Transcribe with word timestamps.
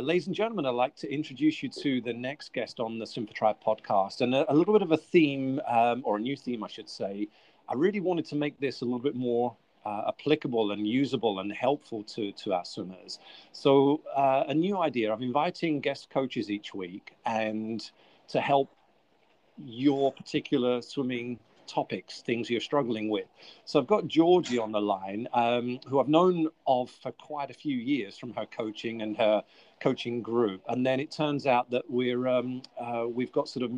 ladies 0.00 0.26
and 0.26 0.36
gentlemen, 0.36 0.66
I'd 0.66 0.70
like 0.70 0.96
to 0.96 1.12
introduce 1.12 1.62
you 1.62 1.68
to 1.68 2.00
the 2.00 2.12
next 2.12 2.52
guest 2.52 2.80
on 2.80 2.98
the 2.98 3.04
SwimForTribe 3.04 3.56
podcast, 3.64 4.20
and 4.20 4.34
a, 4.34 4.50
a, 4.50 4.54
little 4.54 4.74
bit 4.74 4.82
of 4.82 4.92
a 4.92 4.96
theme, 4.96 5.60
um, 5.66 6.02
or 6.04 6.16
a 6.16 6.20
new 6.20 6.36
theme, 6.36 6.62
I 6.62 6.68
should 6.68 6.88
say. 6.88 7.28
I 7.68 7.74
really 7.74 8.00
wanted 8.00 8.24
to 8.26 8.36
make 8.36 8.58
this 8.60 8.80
a 8.80 8.84
little 8.84 9.00
bit 9.00 9.14
more 9.14 9.56
uh, 9.84 10.04
applicable 10.08 10.72
and 10.72 10.86
usable 10.86 11.40
and 11.40 11.52
helpful 11.52 12.02
to, 12.04 12.32
to 12.32 12.52
our 12.52 12.64
swimmers. 12.64 13.18
So, 13.52 14.02
uh, 14.16 14.44
a 14.48 14.54
new 14.54 14.78
idea 14.78 15.12
I'm 15.12 15.22
inviting 15.22 15.80
guest 15.80 16.10
coaches 16.10 16.50
each 16.50 16.74
week 16.74 17.14
and 17.24 17.82
to 18.28 18.40
help 18.40 18.70
your 19.64 20.12
particular 20.12 20.82
swimming 20.82 21.38
topics, 21.68 22.22
things 22.22 22.50
you're 22.50 22.60
struggling 22.60 23.08
with. 23.08 23.26
So 23.64 23.78
I've 23.78 23.86
got 23.86 24.08
Georgie 24.08 24.58
on 24.58 24.72
the 24.72 24.80
line, 24.80 25.28
um, 25.32 25.78
who 25.86 26.00
I've 26.00 26.08
known 26.08 26.48
of 26.66 26.90
for 26.90 27.12
quite 27.12 27.50
a 27.50 27.54
few 27.54 27.76
years 27.76 28.18
from 28.18 28.32
her 28.34 28.46
coaching 28.46 29.02
and 29.02 29.16
her 29.16 29.44
coaching 29.80 30.22
group. 30.22 30.62
And 30.68 30.84
then 30.84 31.00
it 31.00 31.10
turns 31.10 31.46
out 31.46 31.70
that 31.70 31.84
we're 31.88 32.26
um, 32.26 32.62
uh, 32.80 33.06
we've 33.08 33.32
got 33.32 33.48
sort 33.48 33.64
of 33.64 33.72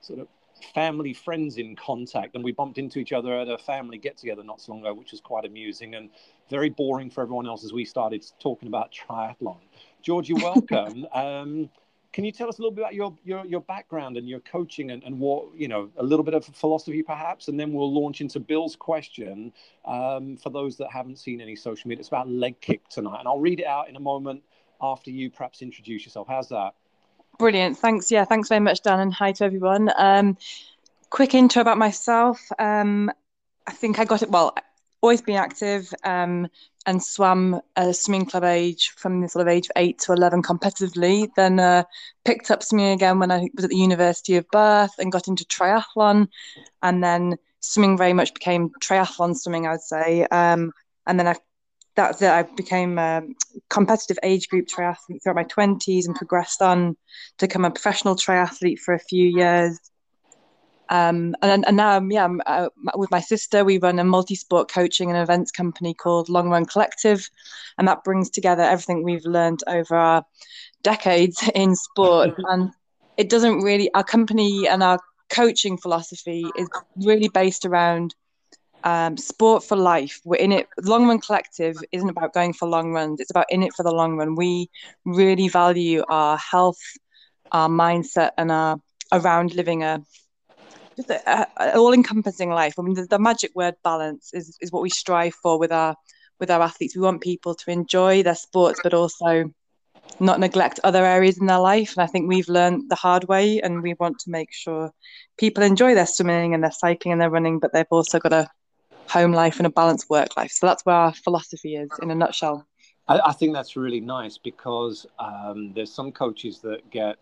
sort 0.00 0.20
of 0.20 0.28
family 0.74 1.12
friends 1.12 1.58
in 1.58 1.76
contact 1.76 2.34
and 2.34 2.42
we 2.42 2.52
bumped 2.52 2.78
into 2.78 2.98
each 2.98 3.12
other 3.12 3.38
at 3.38 3.48
a 3.48 3.58
family 3.58 3.98
get 3.98 4.16
together 4.16 4.42
not 4.42 4.60
so 4.60 4.72
long 4.72 4.80
ago 4.80 4.94
which 4.94 5.10
was 5.12 5.20
quite 5.20 5.44
amusing 5.44 5.94
and 5.94 6.08
very 6.48 6.70
boring 6.70 7.10
for 7.10 7.20
everyone 7.20 7.46
else 7.46 7.62
as 7.62 7.72
we 7.72 7.84
started 7.84 8.24
talking 8.40 8.68
about 8.68 8.90
triathlon 8.90 9.58
george 10.02 10.28
you're 10.28 10.38
welcome 10.38 11.06
um, 11.14 11.68
can 12.16 12.24
you 12.24 12.32
tell 12.32 12.48
us 12.48 12.58
a 12.58 12.62
little 12.62 12.74
bit 12.74 12.80
about 12.80 12.94
your 12.94 13.14
your, 13.24 13.44
your 13.44 13.60
background 13.60 14.16
and 14.16 14.26
your 14.26 14.40
coaching 14.40 14.90
and, 14.90 15.02
and 15.02 15.20
what 15.20 15.44
you 15.54 15.68
know 15.68 15.90
a 15.98 16.02
little 16.02 16.24
bit 16.24 16.32
of 16.32 16.46
philosophy 16.46 17.02
perhaps 17.02 17.48
and 17.48 17.60
then 17.60 17.74
we'll 17.74 17.92
launch 17.92 18.22
into 18.22 18.40
bill's 18.40 18.74
question 18.74 19.52
um, 19.84 20.34
for 20.38 20.48
those 20.48 20.78
that 20.78 20.90
haven't 20.90 21.18
seen 21.18 21.42
any 21.42 21.54
social 21.54 21.88
media 21.88 22.00
it's 22.00 22.08
about 22.08 22.26
leg 22.26 22.58
kick 22.62 22.88
tonight 22.88 23.18
and 23.18 23.28
i'll 23.28 23.38
read 23.38 23.60
it 23.60 23.66
out 23.66 23.90
in 23.90 23.96
a 23.96 24.00
moment 24.00 24.42
after 24.80 25.10
you 25.10 25.30
perhaps 25.30 25.60
introduce 25.60 26.06
yourself 26.06 26.26
how's 26.26 26.48
that 26.48 26.74
Brilliant. 27.38 27.76
Thanks. 27.76 28.10
Yeah, 28.10 28.24
thanks 28.24 28.48
very 28.48 28.62
much, 28.62 28.80
Dan, 28.80 28.98
and 28.98 29.12
hi 29.12 29.32
to 29.32 29.44
everyone. 29.44 29.90
Um, 29.98 30.38
quick 31.10 31.34
intro 31.34 31.60
about 31.60 31.76
myself. 31.76 32.40
Um, 32.58 33.10
I 33.66 33.72
think 33.72 33.98
I 33.98 34.06
got 34.06 34.22
it. 34.22 34.30
Well, 34.30 34.56
always 35.00 35.22
been 35.22 35.36
active 35.36 35.92
um, 36.04 36.48
and 36.86 37.02
swam 37.02 37.60
a 37.76 37.92
swimming 37.92 38.26
club 38.26 38.44
age 38.44 38.92
from 38.96 39.20
the 39.20 39.28
sort 39.28 39.46
of 39.46 39.48
age 39.48 39.66
of 39.66 39.72
eight 39.76 39.98
to 40.00 40.12
eleven 40.12 40.42
competitively. 40.42 41.28
Then 41.36 41.58
uh, 41.58 41.84
picked 42.24 42.50
up 42.50 42.62
swimming 42.62 42.92
again 42.92 43.18
when 43.18 43.30
I 43.30 43.48
was 43.54 43.64
at 43.64 43.70
the 43.70 43.76
University 43.76 44.36
of 44.36 44.46
Bath 44.50 44.94
and 44.98 45.12
got 45.12 45.28
into 45.28 45.44
triathlon, 45.44 46.28
and 46.82 47.02
then 47.02 47.36
swimming 47.60 47.96
very 47.96 48.12
much 48.12 48.34
became 48.34 48.70
triathlon 48.80 49.36
swimming. 49.36 49.66
I'd 49.66 49.80
say. 49.80 50.24
Um, 50.26 50.72
and 51.06 51.18
then 51.18 51.28
I 51.28 51.36
that's 51.96 52.20
it. 52.20 52.30
I 52.30 52.42
became 52.42 52.98
a 52.98 53.22
competitive 53.70 54.18
age 54.22 54.48
group 54.48 54.68
triathlete 54.68 55.22
throughout 55.22 55.36
my 55.36 55.44
20s 55.44 56.06
and 56.06 56.14
progressed 56.14 56.62
on 56.62 56.96
to 57.38 57.46
become 57.46 57.64
a 57.64 57.70
professional 57.70 58.14
triathlete 58.14 58.78
for 58.78 58.94
a 58.94 58.98
few 58.98 59.26
years. 59.26 59.80
Um, 60.88 61.34
and, 61.42 61.66
and 61.66 61.76
now, 61.76 62.00
yeah, 62.00 62.28
uh, 62.46 62.68
with 62.94 63.10
my 63.10 63.20
sister, 63.20 63.64
we 63.64 63.78
run 63.78 63.98
a 63.98 64.04
multi-sport 64.04 64.70
coaching 64.70 65.10
and 65.10 65.18
events 65.18 65.50
company 65.50 65.94
called 65.94 66.28
Long 66.28 66.48
Run 66.48 66.64
Collective, 66.64 67.28
and 67.78 67.88
that 67.88 68.04
brings 68.04 68.30
together 68.30 68.62
everything 68.62 69.02
we've 69.02 69.24
learned 69.24 69.60
over 69.66 69.96
our 69.96 70.24
decades 70.82 71.42
in 71.54 71.74
sport. 71.74 72.30
and 72.44 72.70
it 73.16 73.28
doesn't 73.28 73.60
really, 73.60 73.92
our 73.94 74.04
company 74.04 74.68
and 74.68 74.82
our 74.82 74.98
coaching 75.30 75.76
philosophy 75.76 76.44
is 76.56 76.68
really 76.96 77.28
based 77.28 77.64
around 77.64 78.14
um, 78.84 79.16
sport 79.16 79.64
for 79.64 79.76
life. 79.76 80.20
We're 80.24 80.36
in 80.36 80.52
it. 80.52 80.68
Long 80.82 81.08
Run 81.08 81.20
Collective 81.20 81.76
isn't 81.90 82.08
about 82.08 82.32
going 82.32 82.52
for 82.52 82.68
long 82.68 82.92
runs. 82.92 83.20
It's 83.20 83.30
about 83.30 83.46
in 83.50 83.62
it 83.62 83.72
for 83.74 83.82
the 83.82 83.90
long 83.90 84.16
run. 84.16 84.36
We 84.36 84.70
really 85.04 85.48
value 85.48 86.04
our 86.08 86.36
health, 86.36 86.80
our 87.52 87.68
mindset, 87.68 88.30
and 88.38 88.52
our 88.52 88.80
around 89.12 89.54
living 89.54 89.82
a 89.82 90.02
just 90.96 91.10
a, 91.10 91.46
all-encompassing 91.76 92.50
life. 92.50 92.74
I 92.78 92.82
mean, 92.82 92.94
the, 92.94 93.06
the 93.06 93.18
magic 93.18 93.52
word 93.54 93.74
balance 93.84 94.32
is 94.32 94.56
is 94.60 94.72
what 94.72 94.82
we 94.82 94.90
strive 94.90 95.34
for 95.34 95.58
with 95.58 95.72
our 95.72 95.94
with 96.40 96.50
our 96.50 96.62
athletes. 96.62 96.96
We 96.96 97.02
want 97.02 97.20
people 97.22 97.54
to 97.54 97.70
enjoy 97.70 98.22
their 98.22 98.34
sports, 98.34 98.80
but 98.82 98.94
also 98.94 99.50
not 100.20 100.40
neglect 100.40 100.80
other 100.84 101.04
areas 101.04 101.38
in 101.38 101.46
their 101.46 101.58
life. 101.58 101.94
And 101.96 102.02
I 102.02 102.06
think 102.06 102.28
we've 102.28 102.48
learned 102.48 102.88
the 102.88 102.94
hard 102.94 103.24
way, 103.24 103.60
and 103.60 103.82
we 103.82 103.94
want 103.94 104.18
to 104.20 104.30
make 104.30 104.52
sure 104.52 104.92
people 105.36 105.64
enjoy 105.64 105.94
their 105.94 106.06
swimming 106.06 106.54
and 106.54 106.62
their 106.62 106.72
cycling 106.72 107.12
and 107.12 107.20
their 107.20 107.30
running, 107.30 107.58
but 107.58 107.72
they've 107.72 107.86
also 107.90 108.18
got 108.18 108.32
a 108.32 108.48
home 109.08 109.32
life 109.32 109.58
and 109.58 109.66
a 109.66 109.70
balanced 109.70 110.08
work 110.10 110.36
life. 110.36 110.50
So 110.50 110.66
that's 110.66 110.84
where 110.84 110.96
our 110.96 111.14
philosophy 111.14 111.76
is 111.76 111.90
in 112.02 112.10
a 112.10 112.14
nutshell. 112.14 112.66
I, 113.08 113.20
I 113.26 113.32
think 113.32 113.52
that's 113.52 113.76
really 113.76 114.00
nice 114.00 114.36
because 114.38 115.06
um, 115.18 115.72
there's 115.74 115.92
some 115.92 116.12
coaches 116.12 116.60
that 116.60 116.88
get 116.90 117.16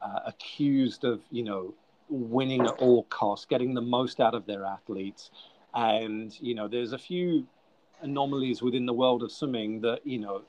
uh, 0.00 0.20
accused 0.26 1.04
of, 1.04 1.20
you 1.30 1.44
know, 1.44 1.74
winning 2.14 2.62
at 2.62 2.74
all 2.78 3.04
costs, 3.04 3.46
getting 3.46 3.74
the 3.74 3.82
most 3.82 4.20
out 4.20 4.34
of 4.34 4.46
their 4.46 4.64
athletes. 4.64 5.30
And, 5.74 6.36
you 6.40 6.54
know, 6.54 6.68
there's 6.68 6.92
a 6.92 6.98
few 6.98 7.46
anomalies 8.02 8.62
within 8.62 8.86
the 8.86 8.92
world 8.92 9.22
of 9.22 9.32
swimming 9.32 9.80
that, 9.80 10.06
you 10.06 10.18
know, 10.18 10.42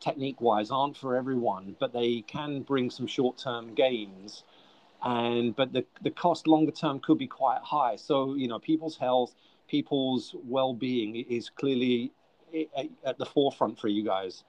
technique 0.00 0.40
wise 0.40 0.70
aren't 0.70 0.96
for 0.96 1.16
everyone, 1.16 1.76
but 1.78 1.92
they 1.92 2.22
can 2.22 2.62
bring 2.62 2.90
some 2.90 3.06
short 3.06 3.38
term 3.38 3.74
gains. 3.74 4.44
And, 5.02 5.56
but 5.56 5.72
the, 5.72 5.84
the 6.02 6.10
cost 6.10 6.46
longer 6.46 6.72
term 6.72 7.00
could 7.00 7.18
be 7.18 7.26
quite 7.26 7.60
high. 7.62 7.96
So, 7.96 8.34
you 8.34 8.48
know, 8.48 8.58
people's 8.58 8.96
health, 8.96 9.34
people's 9.68 10.34
well-being 10.44 11.16
is 11.16 11.48
clearly 11.48 12.12
eh, 12.54 12.64
at 13.04 13.18
the 13.18 13.26
forefront 13.26 13.78
for 13.78 13.88
you 13.88 14.04
guys. 14.04 14.44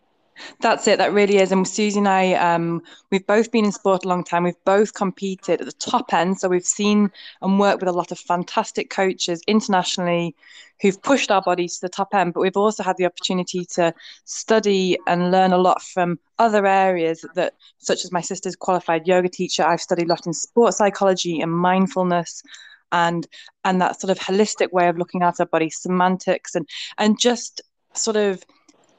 That's 0.60 0.88
it. 0.88 0.98
That 0.98 1.14
really 1.14 1.38
is. 1.38 1.52
And 1.52 1.68
Susie 1.68 2.00
and 2.00 2.08
I, 2.08 2.34
um, 2.34 2.82
we've 3.12 3.26
both 3.26 3.52
been 3.52 3.66
in 3.66 3.72
sport 3.72 4.06
a 4.06 4.08
long 4.08 4.24
time. 4.24 4.44
We've 4.44 4.66
both 4.66 4.94
competed 4.94 5.60
at 5.60 5.66
the 5.66 5.72
top 5.74 6.14
end. 6.14 6.40
So 6.40 6.50
we've 6.50 6.66
seen 6.66 7.12
and 7.42 7.60
worked 7.60 7.82
with 7.82 7.90
a 7.90 7.94
lot 7.94 8.12
of 8.12 8.20
fantastic 8.20 8.90
coaches 8.90 9.42
internationally 9.48 10.36
who've 10.82 11.02
pushed 11.02 11.30
our 11.32 11.42
bodies 11.42 11.76
to 11.76 11.82
the 11.82 11.90
top 11.90 12.14
end. 12.14 12.34
But 12.34 12.42
we've 12.42 12.58
also 12.58 12.84
had 12.84 12.98
the 12.98 13.06
opportunity 13.06 13.66
to 13.66 13.94
study 14.26 14.98
and 15.08 15.32
learn 15.32 15.54
a 15.54 15.58
lot 15.58 15.82
from 15.82 16.20
other 16.40 16.66
areas 16.66 17.26
that, 17.36 17.54
such 17.78 18.04
as 18.04 18.12
my 18.12 18.22
sister's 18.22 18.56
qualified 18.56 19.08
yoga 19.08 19.30
teacher. 19.30 19.64
I've 19.64 19.82
studied 19.82 20.08
a 20.08 20.10
lot 20.10 20.26
in 20.26 20.34
sports 20.34 20.78
psychology 20.78 21.42
and 21.42 21.52
mindfulness 21.52 22.44
and 22.92 23.28
and 23.64 23.82
that 23.82 24.02
sort 24.02 24.12
of 24.12 24.20
holistic 24.20 24.72
way 24.72 24.90
of 24.90 24.98
looking 24.98 25.24
at 25.24 25.40
our 25.40 25.46
body 25.46 25.70
semantics 25.70 26.56
and 26.56 26.68
and 26.98 27.20
just 27.20 27.62
sort 27.94 28.18
of 28.18 28.44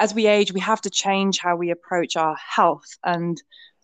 as 0.03 0.13
we 0.13 0.27
age 0.27 0.53
we 0.53 0.59
have 0.59 0.81
to 0.81 0.91
change 0.91 1.39
how 1.39 1.55
we 1.55 1.71
approach 1.71 2.17
our 2.17 2.37
health. 2.37 2.91
And 3.05 3.41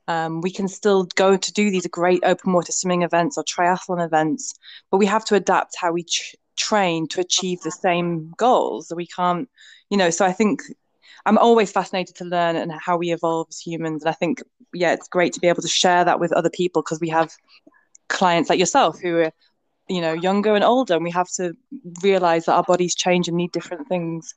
um, 0.09 0.41
we 0.41 0.51
can 0.51 0.67
still 0.67 1.05
go 1.15 1.37
to 1.37 1.53
do 1.53 1.71
these 1.71 1.87
great 1.87 2.23
open 2.25 2.53
water 2.53 2.73
swimming 2.73 3.03
events 3.03 3.39
or 3.39 3.45
triathlon 3.45 4.05
events 4.05 4.55
but 4.91 4.99
we 4.99 5.07
have 5.07 5.25
to 5.27 5.35
adapt 5.35 5.77
how 5.81 5.93
we 5.93 6.03
ch- 6.03 6.35
train 6.57 7.07
to 7.09 7.21
achieve 7.21 7.61
the 7.61 7.71
same 7.71 8.33
goals. 8.37 8.93
We 8.95 9.07
can't 9.07 9.49
you 9.91 9.97
know 9.97 10.11
so 10.11 10.27
i 10.27 10.33
think 10.33 10.63
i'm 11.25 11.39
always 11.39 11.71
fascinated 11.71 12.15
to 12.17 12.25
learn 12.25 12.57
and 12.57 12.73
how 12.73 12.97
we 12.97 13.13
evolve 13.13 13.47
as 13.51 13.61
humans. 13.61 14.03
And 14.03 14.11
i 14.11 14.17
think 14.21 14.43
yeah 14.73 14.93
it's 14.93 15.09
great 15.09 15.33
to 15.35 15.41
be 15.41 15.49
able 15.49 15.63
to 15.63 15.77
share 15.83 16.05
that 16.05 16.21
with 16.21 16.33
other 16.33 16.51
people 16.51 16.83
because 16.83 17.01
we 17.01 17.11
have 17.11 17.31
clients 18.09 18.51
like 18.51 18.59
yourself 18.59 18.99
who 19.01 19.19
are 19.19 19.33
you 19.89 20.01
know 20.01 20.15
younger 20.15 20.55
and 20.55 20.65
older 20.65 20.95
and 20.95 21.05
we 21.05 21.11
have 21.21 21.31
to 21.39 21.55
realize 22.03 22.47
that 22.47 22.55
our 22.55 22.65
bodies 22.65 22.95
change 22.95 23.29
and 23.29 23.37
need 23.37 23.53
different 23.53 23.87
things 23.89 24.35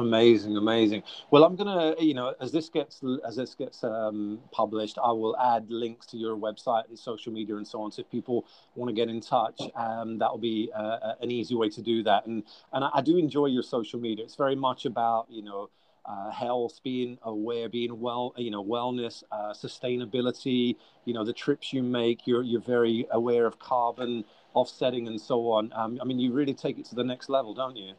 amazing 0.00 0.56
amazing 0.56 1.02
well 1.30 1.44
i'm 1.44 1.56
gonna 1.56 1.94
you 1.98 2.14
know 2.14 2.34
as 2.40 2.50
this 2.50 2.68
gets 2.68 3.02
as 3.26 3.36
this 3.36 3.54
gets 3.54 3.84
um, 3.84 4.38
published 4.50 4.98
i 5.04 5.12
will 5.12 5.36
add 5.38 5.70
links 5.70 6.06
to 6.06 6.16
your 6.16 6.36
website 6.36 6.84
social 6.98 7.32
media 7.32 7.56
and 7.56 7.66
so 7.66 7.82
on 7.82 7.92
so 7.92 8.00
if 8.00 8.10
people 8.10 8.46
want 8.74 8.88
to 8.88 8.94
get 8.94 9.08
in 9.08 9.20
touch 9.20 9.60
um, 9.76 10.18
that 10.18 10.30
will 10.30 10.38
be 10.38 10.70
uh, 10.74 11.14
an 11.20 11.30
easy 11.30 11.54
way 11.54 11.68
to 11.68 11.82
do 11.82 12.02
that 12.02 12.26
and 12.26 12.42
and 12.72 12.84
I, 12.84 12.90
I 12.94 13.00
do 13.02 13.16
enjoy 13.16 13.46
your 13.46 13.62
social 13.62 14.00
media 14.00 14.24
it's 14.24 14.36
very 14.36 14.56
much 14.56 14.86
about 14.86 15.26
you 15.28 15.42
know 15.42 15.70
uh, 16.06 16.30
health, 16.30 16.80
being 16.82 17.18
aware, 17.22 17.68
being 17.68 18.00
well, 18.00 18.32
you 18.36 18.50
know, 18.50 18.64
wellness, 18.64 19.22
uh, 19.30 19.52
sustainability. 19.52 20.76
You 21.04 21.14
know, 21.14 21.24
the 21.24 21.32
trips 21.32 21.72
you 21.72 21.82
make, 21.82 22.26
you're 22.26 22.42
you're 22.42 22.60
very 22.62 23.06
aware 23.10 23.46
of 23.46 23.58
carbon 23.58 24.24
offsetting 24.54 25.06
and 25.06 25.20
so 25.20 25.50
on. 25.50 25.70
Um, 25.74 25.98
I 26.00 26.04
mean, 26.04 26.18
you 26.18 26.32
really 26.32 26.54
take 26.54 26.78
it 26.78 26.86
to 26.86 26.94
the 26.94 27.04
next 27.04 27.28
level, 27.28 27.54
don't 27.54 27.76
you? 27.76 27.94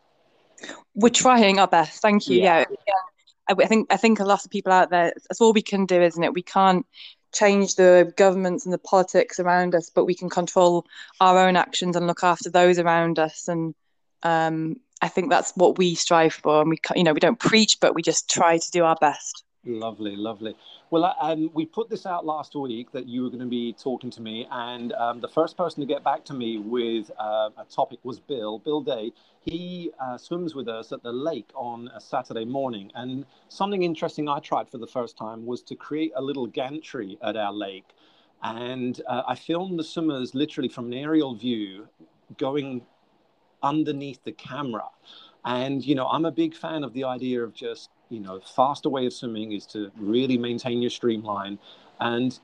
We're 0.96 1.10
trying 1.10 1.60
our 1.60 1.68
best. 1.68 2.02
Thank 2.02 2.28
you. 2.28 2.42
Yeah. 2.42 2.66
yeah. 2.70 2.94
I 3.50 3.68
think 3.68 3.92
I 3.92 3.98
think 3.98 4.20
a 4.20 4.26
lot 4.26 4.46
of 4.46 4.52
people 4.52 4.72
out 4.72 4.90
there. 4.90 5.14
That's 5.16 5.42
all 5.42 5.54
we 5.54 5.62
can 5.62 5.86
do, 5.86 6.02
isn't 6.02 6.24
it? 6.24 6.34
We 6.34 6.44
can't 6.44 6.86
change 7.34 7.76
the 7.76 8.14
governments 8.18 8.66
and 8.66 8.74
the 8.74 8.78
politics 8.78 9.40
around 9.40 9.76
us, 9.76 9.90
but 9.90 10.06
we 10.06 10.16
can 10.16 10.30
control 10.30 10.86
our 11.20 11.38
own 11.40 11.56
actions 11.56 11.96
and 11.96 12.08
look 12.08 12.24
after 12.24 12.50
those 12.50 12.80
around 12.80 13.20
us. 13.20 13.48
And 13.48 13.74
um, 14.24 14.78
I 15.02 15.08
think 15.08 15.30
that's 15.30 15.54
what 15.56 15.78
we 15.78 15.96
strive 15.96 16.34
for. 16.34 16.62
And 16.62 16.70
we, 16.70 16.78
you 16.96 17.04
know, 17.04 17.14
we 17.14 17.20
don't 17.20 17.40
preach, 17.40 17.80
but 17.80 17.96
we 17.96 18.02
just 18.02 18.30
try 18.30 18.58
to 18.58 18.72
do 18.72 18.84
our 18.84 18.98
best. 19.00 19.44
Lovely, 19.64 20.16
lovely. 20.16 20.56
Well, 20.90 21.16
um, 21.22 21.52
we 21.54 21.68
put 21.68 21.88
this 21.88 22.08
out 22.08 22.26
last 22.26 22.56
week 22.56 22.92
that 22.94 23.08
you 23.08 23.22
were 23.22 23.30
going 23.30 23.42
to 23.42 23.46
be 23.46 23.74
talking 23.74 24.10
to 24.10 24.20
me, 24.20 24.48
and 24.50 24.92
um, 24.94 25.22
the 25.22 25.28
first 25.28 25.56
person 25.56 25.82
to 25.82 25.86
get 25.86 26.04
back 26.04 26.26
to 26.26 26.34
me 26.34 26.58
with 26.58 27.12
uh, 27.20 27.52
a 27.56 27.66
topic 27.70 28.00
was 28.02 28.20
Bill, 28.20 28.58
Bill 28.58 28.82
Day. 28.82 29.14
He 29.40 29.92
uh, 30.00 30.18
swims 30.18 30.56
with 30.56 30.68
us 30.68 30.92
at 30.92 31.04
the 31.04 31.12
lake 31.12 31.52
on 31.54 31.92
a 31.94 32.02
Saturday 32.02 32.44
morning, 32.44 32.92
and 32.96 33.24
something 33.50 33.84
interesting 33.84 34.28
I 34.28 34.40
tried 34.40 34.68
for 34.68 34.80
the 34.80 34.88
first 34.88 35.16
time 35.16 35.46
was 35.46 35.62
to 35.64 35.76
create 35.76 36.12
a 36.16 36.24
little 36.24 36.48
gantry 36.48 37.20
at 37.22 37.38
our 37.38 37.54
lake, 37.54 37.86
and 38.42 39.00
uh, 39.08 39.22
I 39.28 39.36
filmed 39.36 39.78
the 39.78 39.84
swimmers 39.84 40.34
literally 40.34 40.70
from 40.70 40.88
an 40.88 40.96
aerial 40.96 41.36
view, 41.36 41.88
going 42.40 42.82
underneath 43.62 44.24
the 44.24 44.32
camera. 44.32 44.86
And 45.46 45.86
you 45.86 45.94
know, 45.94 46.08
I'm 46.08 46.26
a 46.26 46.32
big 46.32 46.56
fan 46.56 46.84
of 46.84 46.94
the 46.94 47.04
idea 47.04 47.44
of 47.44 47.54
just 47.54 47.92
you 48.12 48.20
know, 48.20 48.40
faster 48.42 48.90
way 48.90 49.06
of 49.06 49.14
swimming 49.14 49.54
is 49.54 49.66
to 49.68 49.90
really 49.98 50.38
maintain 50.38 50.82
your 50.82 50.92
streamline. 50.92 51.58
And 52.00 52.38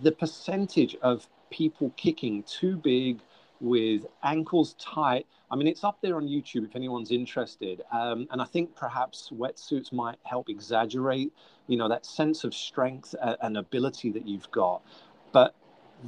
the 0.00 0.10
percentage 0.10 0.96
of 1.02 1.28
people 1.50 1.92
kicking 1.96 2.42
too 2.44 2.76
big 2.76 3.20
with 3.60 4.06
ankles 4.24 4.74
tight, 4.78 5.26
I 5.50 5.56
mean, 5.56 5.68
it's 5.68 5.84
up 5.84 5.98
there 6.00 6.16
on 6.16 6.26
YouTube 6.26 6.64
if 6.64 6.74
anyone's 6.74 7.12
interested. 7.12 7.82
Um, 7.92 8.26
and 8.30 8.40
I 8.40 8.46
think 8.46 8.74
perhaps 8.74 9.30
wetsuits 9.30 9.92
might 9.92 10.16
help 10.24 10.48
exaggerate, 10.48 11.30
you 11.68 11.76
know, 11.76 11.88
that 11.88 12.06
sense 12.06 12.42
of 12.42 12.54
strength 12.54 13.14
and 13.20 13.58
ability 13.58 14.10
that 14.12 14.26
you've 14.26 14.50
got. 14.50 14.82
But 15.30 15.54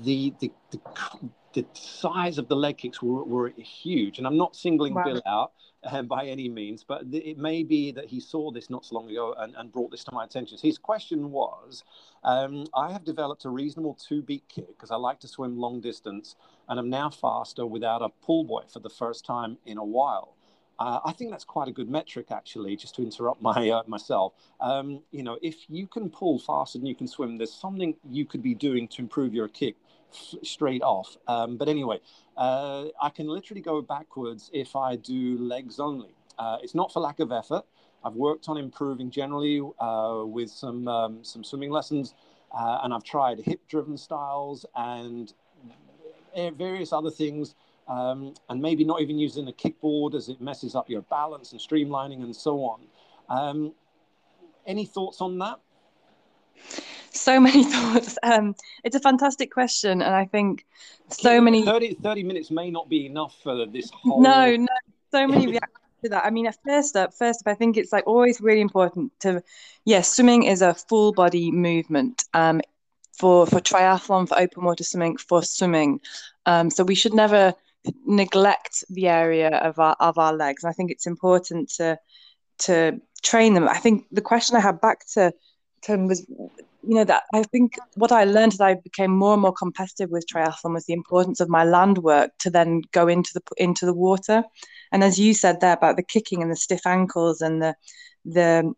the, 0.02 0.32
the, 0.40 0.50
the, 0.70 0.80
the 1.52 1.66
size 1.74 2.38
of 2.38 2.48
the 2.48 2.56
leg 2.56 2.78
kicks 2.78 3.02
were, 3.02 3.22
were 3.22 3.50
huge. 3.50 4.18
And 4.18 4.26
I'm 4.26 4.38
not 4.38 4.56
singling 4.56 4.94
wow. 4.94 5.04
Bill 5.04 5.22
out 5.26 5.52
um, 5.84 6.06
by 6.06 6.26
any 6.26 6.48
means, 6.48 6.84
but 6.84 7.10
th- 7.10 7.24
it 7.24 7.38
may 7.38 7.62
be 7.62 7.92
that 7.92 8.06
he 8.06 8.20
saw 8.20 8.50
this 8.50 8.70
not 8.70 8.84
so 8.84 8.94
long 8.96 9.10
ago 9.10 9.34
and, 9.38 9.54
and 9.56 9.72
brought 9.72 9.90
this 9.90 10.04
to 10.04 10.12
my 10.12 10.24
attention. 10.24 10.58
So 10.58 10.66
his 10.66 10.78
question 10.78 11.30
was 11.30 11.84
um, 12.22 12.66
I 12.74 12.92
have 12.92 13.04
developed 13.04 13.44
a 13.44 13.50
reasonable 13.50 13.94
two 13.94 14.22
beat 14.22 14.44
kick 14.48 14.68
because 14.68 14.90
I 14.90 14.96
like 14.96 15.20
to 15.20 15.28
swim 15.28 15.58
long 15.58 15.80
distance, 15.80 16.36
and 16.68 16.78
I'm 16.78 16.90
now 16.90 17.10
faster 17.10 17.66
without 17.66 18.02
a 18.02 18.08
pull 18.24 18.44
buoy 18.44 18.64
for 18.72 18.80
the 18.80 18.90
first 18.90 19.24
time 19.24 19.58
in 19.66 19.78
a 19.78 19.84
while. 19.84 20.36
Uh, 20.78 20.98
I 21.04 21.12
think 21.12 21.30
that's 21.30 21.44
quite 21.44 21.68
a 21.68 21.72
good 21.72 21.88
metric, 21.88 22.26
actually. 22.32 22.74
Just 22.76 22.96
to 22.96 23.02
interrupt 23.02 23.40
my 23.40 23.70
uh, 23.70 23.82
myself, 23.86 24.32
um, 24.60 25.02
you 25.12 25.22
know, 25.22 25.38
if 25.40 25.56
you 25.68 25.86
can 25.86 26.10
pull 26.10 26.38
faster 26.38 26.78
than 26.78 26.86
you 26.86 26.96
can 26.96 27.06
swim, 27.06 27.38
there's 27.38 27.52
something 27.52 27.94
you 28.10 28.24
could 28.24 28.42
be 28.42 28.54
doing 28.54 28.88
to 28.88 29.02
improve 29.02 29.32
your 29.34 29.48
kick 29.48 29.76
straight 30.42 30.82
off. 30.82 31.16
Um, 31.26 31.56
but 31.56 31.68
anyway, 31.68 32.00
uh, 32.36 32.86
I 33.00 33.10
can 33.10 33.28
literally 33.28 33.60
go 33.60 33.80
backwards 33.82 34.50
if 34.52 34.76
I 34.76 34.96
do 34.96 35.38
legs 35.38 35.78
only. 35.78 36.14
Uh, 36.38 36.58
it's 36.62 36.74
not 36.74 36.92
for 36.92 37.00
lack 37.00 37.20
of 37.20 37.32
effort. 37.32 37.64
I've 38.04 38.14
worked 38.14 38.48
on 38.48 38.58
improving 38.58 39.10
generally 39.10 39.62
uh, 39.78 40.22
with 40.26 40.50
some 40.50 40.86
um, 40.88 41.24
some 41.24 41.42
swimming 41.42 41.70
lessons, 41.70 42.14
uh, 42.52 42.80
and 42.82 42.92
I've 42.92 43.04
tried 43.04 43.40
hip-driven 43.40 43.96
styles 43.96 44.66
and 44.76 45.32
various 46.56 46.92
other 46.92 47.10
things, 47.10 47.54
um, 47.88 48.34
and 48.48 48.60
maybe 48.60 48.84
not 48.84 49.00
even 49.00 49.18
using 49.18 49.48
a 49.48 49.52
kickboard 49.52 50.14
as 50.14 50.28
it 50.28 50.40
messes 50.40 50.74
up 50.74 50.90
your 50.90 51.02
balance 51.02 51.52
and 51.52 51.60
streamlining 51.60 52.22
and 52.22 52.34
so 52.34 52.58
on. 52.64 52.80
Um, 53.28 53.72
any 54.66 54.84
thoughts 54.84 55.20
on 55.20 55.38
that? 55.38 55.60
So 57.14 57.40
many 57.46 57.64
thoughts. 57.64 58.18
Um, 58.22 58.54
it's 58.82 58.96
a 58.96 59.00
fantastic 59.00 59.50
question, 59.50 60.02
and 60.02 60.14
I 60.14 60.26
think 60.26 60.66
so 61.08 61.40
many 61.40 61.64
30, 61.64 61.94
30 61.94 62.22
minutes 62.22 62.50
may 62.50 62.70
not 62.70 62.88
be 62.88 63.06
enough 63.06 63.36
for 63.42 63.66
this 63.66 63.90
whole. 63.94 64.22
No, 64.22 64.56
no, 64.56 64.66
so 65.10 65.26
many 65.26 65.46
reactions 65.46 65.78
to 66.02 66.08
that. 66.10 66.24
I 66.24 66.30
mean, 66.30 66.50
first 66.66 66.96
up, 66.96 67.14
first 67.14 67.42
up, 67.46 67.50
I 67.50 67.54
think 67.54 67.76
it's 67.76 67.92
like 67.92 68.06
always 68.06 68.40
really 68.40 68.60
important 68.60 69.12
to, 69.20 69.42
yes, 69.84 70.12
swimming 70.12 70.44
is 70.44 70.62
a 70.62 70.74
full 70.74 71.12
body 71.12 71.50
movement. 71.50 72.24
Um, 72.34 72.60
for 73.16 73.46
for 73.46 73.60
triathlon, 73.60 74.28
for 74.28 74.38
open 74.38 74.64
water 74.64 74.82
swimming, 74.82 75.16
for 75.16 75.40
swimming, 75.42 76.00
um, 76.46 76.68
so 76.68 76.82
we 76.82 76.96
should 76.96 77.14
never 77.14 77.54
neglect 78.06 78.84
the 78.90 79.08
area 79.08 79.48
of 79.48 79.78
our 79.78 79.96
of 80.00 80.18
our 80.18 80.32
legs. 80.32 80.64
And 80.64 80.70
I 80.70 80.72
think 80.72 80.90
it's 80.90 81.06
important 81.06 81.70
to 81.76 81.98
to 82.58 83.00
train 83.22 83.54
them. 83.54 83.68
I 83.68 83.78
think 83.78 84.06
the 84.10 84.20
question 84.20 84.56
I 84.56 84.60
had 84.60 84.80
back 84.80 85.06
to 85.14 85.32
Tim 85.82 86.06
was 86.06 86.26
you 86.86 86.94
know 86.94 87.04
that 87.04 87.24
I 87.32 87.42
think 87.42 87.76
what 87.94 88.12
I 88.12 88.24
learned 88.24 88.54
as 88.54 88.60
I 88.60 88.74
became 88.74 89.10
more 89.10 89.32
and 89.34 89.42
more 89.42 89.52
competitive 89.52 90.10
with 90.10 90.26
triathlon 90.26 90.74
was 90.74 90.84
the 90.86 90.92
importance 90.92 91.40
of 91.40 91.48
my 91.48 91.64
land 91.64 91.98
work 91.98 92.32
to 92.40 92.50
then 92.50 92.82
go 92.92 93.08
into 93.08 93.30
the 93.34 93.42
into 93.56 93.86
the 93.86 93.94
water, 93.94 94.44
and 94.92 95.02
as 95.02 95.18
you 95.18 95.34
said 95.34 95.60
there 95.60 95.72
about 95.72 95.96
the 95.96 96.02
kicking 96.02 96.42
and 96.42 96.50
the 96.50 96.56
stiff 96.56 96.86
ankles 96.86 97.40
and 97.40 97.62
the 97.62 97.74
the, 98.24 98.74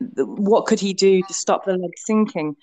the 0.00 0.26
what 0.26 0.66
could 0.66 0.80
he 0.80 0.92
do 0.92 1.22
to 1.22 1.34
stop 1.34 1.64
the 1.64 1.76
leg 1.76 1.92
sinking. 1.96 2.56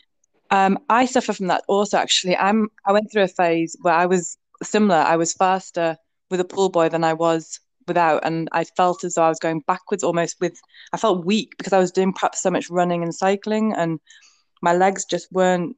Um, 0.52 0.80
I 0.90 1.06
suffer 1.06 1.34
from 1.34 1.48
that 1.48 1.64
also. 1.68 1.98
Actually, 1.98 2.38
I'm 2.38 2.70
I 2.86 2.92
went 2.92 3.12
through 3.12 3.24
a 3.24 3.28
phase 3.28 3.76
where 3.82 3.94
I 3.94 4.06
was 4.06 4.38
similar. 4.64 4.98
I 4.98 5.18
was 5.18 5.34
faster 5.34 5.98
with 6.30 6.40
a 6.40 6.46
pull 6.46 6.70
buoy 6.70 6.90
than 6.90 7.04
I 7.04 7.14
was 7.14 7.60
without 7.88 8.26
and 8.26 8.50
i 8.52 8.64
felt 8.64 9.04
as 9.04 9.14
though 9.14 9.24
i 9.24 9.30
was 9.30 9.40
going 9.40 9.62
backwards 9.68 10.04
almost 10.04 10.38
with 10.42 10.60
i 10.94 10.98
felt 10.98 11.26
weak 11.26 11.54
because 11.58 11.74
i 11.74 11.80
was 11.80 11.92
doing 11.92 12.14
perhaps 12.14 12.42
so 12.42 12.50
much 12.50 12.70
running 12.70 13.04
and 13.04 13.14
cycling 13.14 13.74
and 13.74 14.00
my 14.62 14.74
legs 14.74 15.06
just 15.06 15.32
weren't 15.32 15.76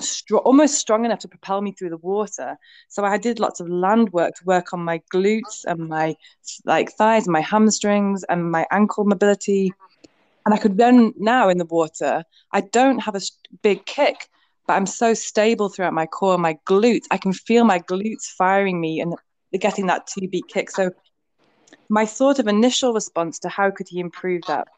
str- 0.00 0.36
almost 0.36 0.78
strong 0.78 1.04
enough 1.04 1.20
to 1.20 1.28
propel 1.28 1.60
me 1.60 1.72
through 1.72 1.90
the 1.90 1.96
water. 1.98 2.56
So 2.88 3.04
I 3.04 3.18
did 3.18 3.40
lots 3.40 3.60
of 3.60 3.68
land 3.68 4.12
work 4.12 4.34
to 4.36 4.44
work 4.44 4.72
on 4.72 4.80
my 4.80 5.00
glutes 5.12 5.64
and 5.64 5.88
my 5.88 6.16
like 6.64 6.92
thighs, 6.92 7.28
my 7.28 7.40
hamstrings, 7.40 8.24
and 8.24 8.50
my 8.50 8.66
ankle 8.70 9.04
mobility. 9.04 9.72
And 10.44 10.54
I 10.54 10.58
could 10.58 10.78
run 10.78 11.12
now 11.18 11.48
in 11.48 11.58
the 11.58 11.66
water, 11.66 12.24
I 12.52 12.62
don't 12.62 12.98
have 13.00 13.14
a 13.14 13.20
big 13.62 13.84
kick, 13.84 14.28
but 14.66 14.74
I'm 14.74 14.86
so 14.86 15.12
stable 15.14 15.68
throughout 15.68 15.92
my 15.92 16.06
core, 16.06 16.38
my 16.38 16.56
glutes. 16.68 17.04
I 17.10 17.18
can 17.18 17.32
feel 17.32 17.64
my 17.64 17.78
glutes 17.78 18.24
firing 18.24 18.80
me 18.80 19.00
and 19.00 19.14
getting 19.58 19.86
that 19.86 20.06
two 20.06 20.28
beat 20.28 20.48
kick. 20.48 20.70
So 20.70 20.90
my 21.88 22.04
sort 22.04 22.38
of 22.38 22.46
initial 22.46 22.94
response 22.94 23.38
to 23.40 23.48
how 23.48 23.70
could 23.70 23.86
he 23.88 24.00
improve 24.00 24.42
that 24.46 24.68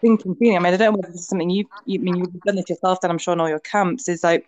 thinking 0.00 0.34
feeling. 0.34 0.56
I 0.56 0.60
mean, 0.60 0.74
I 0.74 0.76
don't 0.76 0.92
know 0.92 0.98
whether 0.98 1.12
this 1.12 1.22
is 1.22 1.28
something 1.28 1.50
you, 1.50 1.66
you 1.86 2.00
I 2.00 2.02
mean 2.02 2.16
you've 2.16 2.40
done 2.42 2.56
this 2.56 2.68
yourself, 2.68 3.00
then 3.00 3.10
I'm 3.10 3.18
sure 3.18 3.34
in 3.34 3.40
all 3.40 3.48
your 3.48 3.60
camps 3.60 4.08
is 4.08 4.24
like 4.24 4.46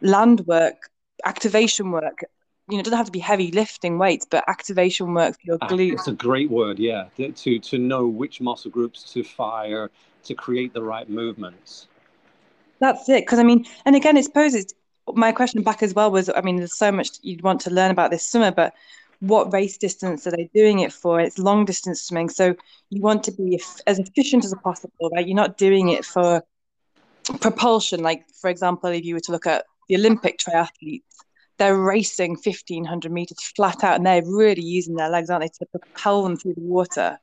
land 0.00 0.40
work, 0.46 0.90
activation 1.24 1.90
work. 1.90 2.24
You 2.68 2.76
know, 2.76 2.80
it 2.80 2.84
doesn't 2.84 2.96
have 2.96 3.06
to 3.06 3.12
be 3.12 3.18
heavy 3.18 3.50
lifting 3.50 3.98
weights, 3.98 4.26
but 4.30 4.44
activation 4.48 5.12
work 5.14 5.34
for 5.34 5.40
your 5.42 5.58
ah, 5.60 5.68
glutes. 5.68 5.94
It's 5.94 6.08
a 6.08 6.12
great 6.12 6.50
word, 6.50 6.78
yeah. 6.78 7.06
To 7.16 7.58
to 7.58 7.78
know 7.78 8.06
which 8.06 8.40
muscle 8.40 8.70
groups 8.70 9.12
to 9.12 9.24
fire 9.24 9.90
to 10.24 10.34
create 10.34 10.72
the 10.72 10.82
right 10.82 11.08
movements. 11.08 11.88
That's 12.78 13.08
it. 13.08 13.22
Because 13.22 13.38
I 13.38 13.42
mean, 13.42 13.66
and 13.84 13.96
again, 13.96 14.16
I 14.16 14.22
suppose 14.22 14.54
it's 14.54 14.74
my 15.14 15.32
question 15.32 15.62
back 15.62 15.82
as 15.82 15.94
well 15.94 16.10
was, 16.10 16.28
I 16.28 16.40
mean, 16.40 16.56
there's 16.56 16.76
so 16.76 16.92
much 16.92 17.18
you'd 17.22 17.42
want 17.42 17.60
to 17.62 17.70
learn 17.70 17.90
about 17.90 18.10
this 18.10 18.26
summer, 18.26 18.50
but 18.50 18.74
what 19.20 19.52
race 19.52 19.76
distance 19.76 20.26
are 20.26 20.30
they 20.30 20.50
doing 20.54 20.80
it 20.80 20.92
for? 20.92 21.20
It's 21.20 21.38
long 21.38 21.64
distance 21.64 22.02
swimming. 22.02 22.30
So 22.30 22.54
you 22.88 23.00
want 23.00 23.22
to 23.24 23.32
be 23.32 23.60
as 23.86 23.98
efficient 23.98 24.44
as 24.44 24.54
possible, 24.62 25.10
right? 25.14 25.26
You're 25.26 25.36
not 25.36 25.58
doing 25.58 25.90
it 25.90 26.04
for 26.04 26.42
propulsion. 27.40 28.02
Like, 28.02 28.24
for 28.40 28.50
example, 28.50 28.90
if 28.90 29.04
you 29.04 29.14
were 29.14 29.20
to 29.20 29.32
look 29.32 29.46
at 29.46 29.64
the 29.88 29.96
Olympic 29.96 30.38
triathletes, 30.38 31.02
they're 31.58 31.76
racing 31.76 32.38
1500 32.42 33.12
meters 33.12 33.52
flat 33.54 33.84
out 33.84 33.96
and 33.96 34.06
they're 34.06 34.24
really 34.24 34.62
using 34.62 34.96
their 34.96 35.10
legs, 35.10 35.28
aren't 35.28 35.42
they, 35.42 35.48
to 35.48 35.66
propel 35.66 36.22
them 36.22 36.36
through 36.36 36.54
the 36.54 36.62
water. 36.62 37.18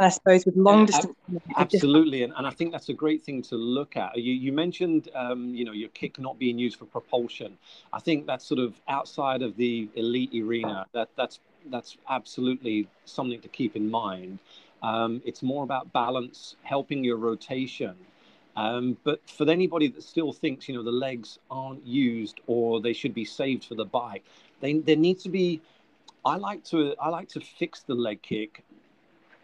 I 0.00 0.08
suppose 0.08 0.46
with 0.46 0.56
long 0.56 0.86
distance, 0.86 1.14
absolutely, 1.56 2.22
and, 2.22 2.32
and 2.36 2.46
I 2.46 2.50
think 2.50 2.72
that's 2.72 2.88
a 2.88 2.94
great 2.94 3.22
thing 3.22 3.42
to 3.42 3.56
look 3.56 3.98
at. 3.98 4.16
You, 4.16 4.32
you 4.32 4.50
mentioned, 4.50 5.10
um, 5.14 5.54
you 5.54 5.66
know, 5.66 5.72
your 5.72 5.90
kick 5.90 6.18
not 6.18 6.38
being 6.38 6.58
used 6.58 6.78
for 6.78 6.86
propulsion. 6.86 7.58
I 7.92 8.00
think 8.00 8.26
that's 8.26 8.46
sort 8.46 8.60
of 8.60 8.80
outside 8.88 9.42
of 9.42 9.56
the 9.56 9.90
elite 9.94 10.34
arena. 10.34 10.86
That 10.94 11.10
that's 11.16 11.40
that's 11.70 11.98
absolutely 12.08 12.88
something 13.04 13.42
to 13.42 13.48
keep 13.48 13.76
in 13.76 13.90
mind. 13.90 14.38
Um, 14.82 15.20
it's 15.26 15.42
more 15.42 15.64
about 15.64 15.92
balance, 15.92 16.56
helping 16.62 17.04
your 17.04 17.18
rotation. 17.18 17.94
Um, 18.56 18.96
but 19.04 19.20
for 19.28 19.48
anybody 19.50 19.88
that 19.88 20.02
still 20.02 20.32
thinks, 20.32 20.66
you 20.66 20.74
know, 20.74 20.82
the 20.82 20.90
legs 20.90 21.38
aren't 21.50 21.86
used 21.86 22.40
or 22.46 22.80
they 22.80 22.94
should 22.94 23.12
be 23.12 23.26
saved 23.26 23.64
for 23.64 23.74
the 23.74 23.84
bike, 23.84 24.24
they, 24.60 24.78
there 24.78 24.96
needs 24.96 25.22
to 25.24 25.28
be. 25.28 25.60
I 26.24 26.36
like 26.36 26.64
to 26.64 26.94
I 27.00 27.08
like 27.10 27.28
to 27.30 27.40
fix 27.40 27.82
the 27.82 27.94
leg 27.94 28.22
kick 28.22 28.64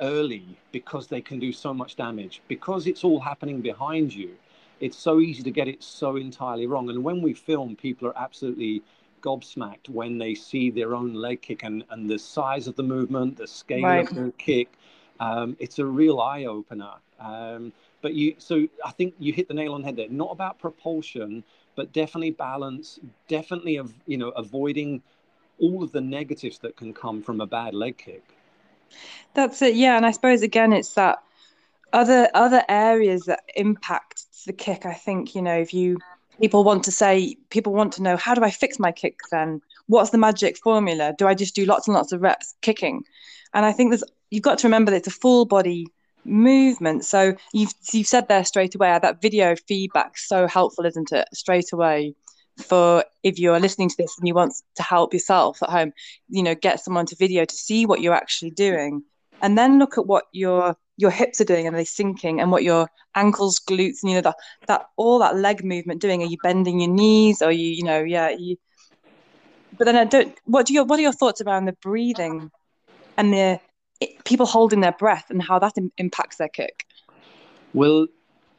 early 0.00 0.44
because 0.72 1.06
they 1.06 1.20
can 1.20 1.38
do 1.38 1.52
so 1.52 1.72
much 1.72 1.96
damage. 1.96 2.42
Because 2.48 2.86
it's 2.86 3.04
all 3.04 3.20
happening 3.20 3.60
behind 3.60 4.14
you, 4.14 4.36
it's 4.80 4.96
so 4.96 5.20
easy 5.20 5.42
to 5.42 5.50
get 5.50 5.68
it 5.68 5.82
so 5.82 6.16
entirely 6.16 6.66
wrong. 6.66 6.90
And 6.90 7.02
when 7.02 7.22
we 7.22 7.32
film, 7.32 7.76
people 7.76 8.08
are 8.08 8.18
absolutely 8.18 8.82
gobsmacked 9.22 9.88
when 9.88 10.18
they 10.18 10.34
see 10.34 10.70
their 10.70 10.94
own 10.94 11.14
leg 11.14 11.42
kick 11.42 11.62
and, 11.62 11.84
and 11.90 12.08
the 12.08 12.18
size 12.18 12.66
of 12.66 12.76
the 12.76 12.82
movement, 12.82 13.36
the 13.36 13.46
scale 13.46 13.82
right. 13.82 14.08
of 14.08 14.14
the 14.14 14.32
kick. 14.38 14.68
Um, 15.18 15.56
it's 15.58 15.78
a 15.78 15.84
real 15.84 16.20
eye 16.20 16.44
opener. 16.44 16.92
Um, 17.18 17.72
but 18.02 18.12
you, 18.14 18.34
so 18.38 18.68
I 18.84 18.90
think 18.90 19.14
you 19.18 19.32
hit 19.32 19.48
the 19.48 19.54
nail 19.54 19.72
on 19.72 19.80
the 19.80 19.86
head 19.86 19.96
there. 19.96 20.08
Not 20.08 20.30
about 20.30 20.58
propulsion, 20.58 21.42
but 21.74 21.92
definitely 21.92 22.30
balance. 22.30 23.00
Definitely 23.26 23.76
of 23.76 23.94
you 24.06 24.18
know 24.18 24.28
avoiding 24.30 25.02
all 25.58 25.82
of 25.82 25.92
the 25.92 26.00
negatives 26.00 26.58
that 26.58 26.76
can 26.76 26.92
come 26.92 27.22
from 27.22 27.40
a 27.40 27.46
bad 27.46 27.74
leg 27.74 27.96
kick. 27.96 28.35
That's 29.34 29.60
it, 29.62 29.74
yeah. 29.74 29.96
And 29.96 30.06
I 30.06 30.10
suppose 30.10 30.42
again, 30.42 30.72
it's 30.72 30.94
that 30.94 31.18
other 31.92 32.28
other 32.34 32.62
areas 32.68 33.24
that 33.24 33.44
impact 33.54 34.24
the 34.46 34.52
kick, 34.52 34.86
I 34.86 34.94
think 34.94 35.34
you 35.34 35.42
know 35.42 35.56
if 35.58 35.74
you 35.74 35.98
people 36.40 36.64
want 36.64 36.84
to 36.84 36.92
say 36.92 37.36
people 37.50 37.72
want 37.72 37.92
to 37.94 38.02
know 38.02 38.16
how 38.16 38.34
do 38.34 38.44
I 38.44 38.50
fix 38.50 38.78
my 38.78 38.92
kick 38.92 39.18
then? 39.30 39.60
What's 39.88 40.10
the 40.10 40.18
magic 40.18 40.56
formula? 40.58 41.14
Do 41.16 41.26
I 41.26 41.34
just 41.34 41.54
do 41.54 41.64
lots 41.64 41.86
and 41.86 41.94
lots 41.94 42.12
of 42.12 42.22
reps 42.22 42.54
kicking? 42.62 43.04
And 43.54 43.64
I 43.66 43.72
think 43.72 43.90
there's 43.90 44.04
you've 44.30 44.42
got 44.42 44.58
to 44.58 44.66
remember 44.66 44.90
that 44.90 44.98
it's 44.98 45.08
a 45.08 45.12
full 45.12 45.44
body 45.44 45.86
movement. 46.24 47.04
So 47.04 47.34
you've 47.52 47.72
you've 47.92 48.06
said 48.06 48.28
there 48.28 48.44
straight 48.44 48.74
away 48.74 48.98
that 48.98 49.20
video 49.20 49.56
feedback 49.56 50.18
so 50.18 50.46
helpful, 50.46 50.86
isn't 50.86 51.12
it? 51.12 51.28
Straight 51.34 51.72
away 51.72 52.14
for 52.58 53.04
if 53.22 53.38
you're 53.38 53.60
listening 53.60 53.88
to 53.88 53.96
this 53.98 54.16
and 54.18 54.26
you 54.26 54.34
want 54.34 54.54
to 54.76 54.82
help 54.82 55.12
yourself 55.12 55.62
at 55.62 55.70
home, 55.70 55.92
you 56.28 56.42
know, 56.42 56.54
get 56.54 56.80
someone 56.80 57.06
to 57.06 57.16
video 57.16 57.44
to 57.44 57.54
see 57.54 57.86
what 57.86 58.00
you're 58.00 58.14
actually 58.14 58.50
doing, 58.50 59.02
and 59.42 59.56
then 59.56 59.78
look 59.78 59.98
at 59.98 60.06
what 60.06 60.24
your 60.32 60.76
your 60.98 61.10
hips 61.10 61.40
are 61.40 61.44
doing 61.44 61.66
and 61.66 61.76
they 61.76 61.84
sinking 61.84 62.40
and 62.40 62.50
what 62.50 62.62
your 62.62 62.88
ankles 63.14 63.60
glutes 63.60 64.02
and 64.02 64.10
you 64.10 64.14
know 64.14 64.22
that 64.22 64.36
that 64.66 64.86
all 64.96 65.18
that 65.18 65.36
leg 65.36 65.62
movement 65.62 66.00
doing 66.00 66.22
are 66.22 66.26
you 66.26 66.38
bending 66.42 66.80
your 66.80 66.90
knees 66.90 67.42
or 67.42 67.52
you 67.52 67.68
you 67.68 67.84
know 67.84 68.02
yeah 68.02 68.30
you 68.30 68.56
but 69.76 69.84
then 69.84 69.94
i 69.94 70.04
don't 70.04 70.34
what 70.46 70.64
do 70.64 70.72
your 70.72 70.84
what 70.86 70.98
are 70.98 71.02
your 71.02 71.12
thoughts 71.12 71.42
around 71.42 71.66
the 71.66 71.76
breathing 71.82 72.50
and 73.18 73.30
the 73.30 73.60
people 74.24 74.46
holding 74.46 74.80
their 74.80 74.92
breath 74.92 75.26
and 75.30 75.42
how 75.42 75.58
that 75.58 75.76
Im- 75.76 75.92
impacts 75.98 76.36
their 76.36 76.48
kick? 76.48 76.84
Well, 77.72 78.06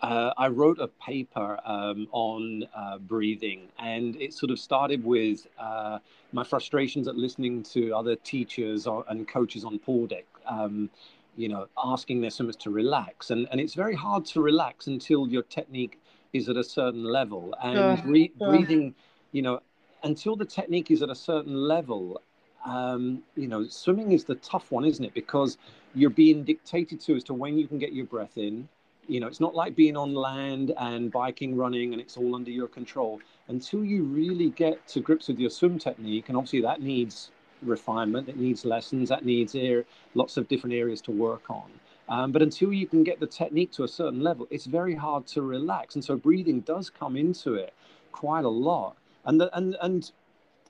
uh, 0.08 0.34
I 0.38 0.48
wrote 0.48 0.80
a 0.80 0.88
paper 0.88 1.60
um, 1.66 2.08
on 2.14 2.64
uh, 2.74 2.98
breathing, 2.98 3.68
and 3.78 4.16
it 4.16 4.34
sort 4.34 4.52
of 4.52 4.60
started 4.60 5.04
with 5.04 5.46
uh, 5.60 6.00
my 6.32 6.46
frustrations 6.46 7.10
at 7.10 7.18
listening 7.18 7.62
to 7.64 7.92
other 7.94 8.16
teachers 8.16 8.88
or, 8.88 9.04
and 9.10 9.28
coaches 9.28 9.66
on 9.66 9.80
pool 9.80 10.08
deck. 10.08 10.26
Um, 10.46 10.90
you 11.36 11.50
know, 11.50 11.68
asking 11.84 12.22
their 12.22 12.30
swimmers 12.30 12.56
to 12.56 12.70
relax, 12.70 13.32
and 13.32 13.50
and 13.52 13.60
it's 13.60 13.74
very 13.74 13.96
hard 13.96 14.26
to 14.28 14.42
relax 14.42 14.88
until 14.88 15.28
your 15.28 15.44
technique 15.44 16.00
is 16.32 16.48
at 16.48 16.56
a 16.56 16.64
certain 16.64 17.04
level, 17.04 17.54
and 17.62 18.02
bre- 18.04 18.32
breathing, 18.46 18.96
you 19.34 19.42
know, 19.42 19.60
until 20.04 20.38
the 20.38 20.46
technique 20.46 20.90
is 20.90 21.02
at 21.02 21.10
a 21.10 21.16
certain 21.16 21.54
level, 21.54 22.22
um, 22.66 23.24
you 23.36 23.50
know, 23.50 23.68
swimming 23.68 24.14
is 24.14 24.24
the 24.24 24.36
tough 24.36 24.72
one, 24.72 24.86
isn't 24.86 25.04
it? 25.04 25.14
Because 25.14 25.58
you're 25.94 26.10
being 26.10 26.46
dictated 26.46 27.02
to 27.02 27.16
as 27.18 27.26
to 27.26 27.34
when 27.34 27.58
you 27.58 27.68
can 27.68 27.78
get 27.78 27.92
your 27.92 28.06
breath 28.06 28.38
in. 28.38 28.70
You 29.08 29.20
know, 29.20 29.28
it's 29.28 29.40
not 29.40 29.56
like 29.56 29.76
being 29.76 29.96
on 29.98 30.14
land 30.14 30.74
and 30.78 31.12
biking, 31.12 31.56
running, 31.56 31.94
and 31.94 32.02
it's 32.02 32.18
all 32.18 32.36
under 32.36 32.52
your 32.52 32.68
control. 32.68 33.20
Until 33.48 33.84
you 33.84 34.04
really 34.04 34.50
get 34.50 34.86
to 34.90 35.00
grips 35.00 35.28
with 35.28 35.40
your 35.40 35.50
swim 35.50 35.80
technique, 35.80 36.28
and 36.28 36.38
obviously 36.38 36.62
that 36.62 36.82
needs 36.82 37.32
refinement, 37.62 38.30
it 38.30 38.38
needs 38.38 38.66
lessons, 38.66 39.10
that 39.10 39.26
needs 39.26 39.56
air, 39.56 39.86
lots 40.14 40.38
of 40.38 40.48
different 40.48 40.76
areas 40.76 41.02
to 41.02 41.12
work 41.12 41.50
on. 41.50 41.70
Um, 42.10 42.32
but 42.32 42.42
until 42.42 42.72
you 42.72 42.88
can 42.88 43.04
get 43.04 43.20
the 43.20 43.28
technique 43.28 43.72
to 43.74 43.84
a 43.84 43.88
certain 43.88 44.22
level, 44.22 44.48
it's 44.50 44.66
very 44.66 44.96
hard 44.96 45.28
to 45.28 45.42
relax. 45.42 45.96
And 45.96 46.04
so 46.04 46.16
breathing 46.16 46.62
does 46.62 46.90
come 46.90 47.18
into 47.18 47.56
it 47.56 47.74
quite 48.12 48.46
a 48.46 48.50
lot. 48.50 48.96
And 49.26 49.42
the, 49.42 49.56
and 49.58 49.76
and 49.82 50.10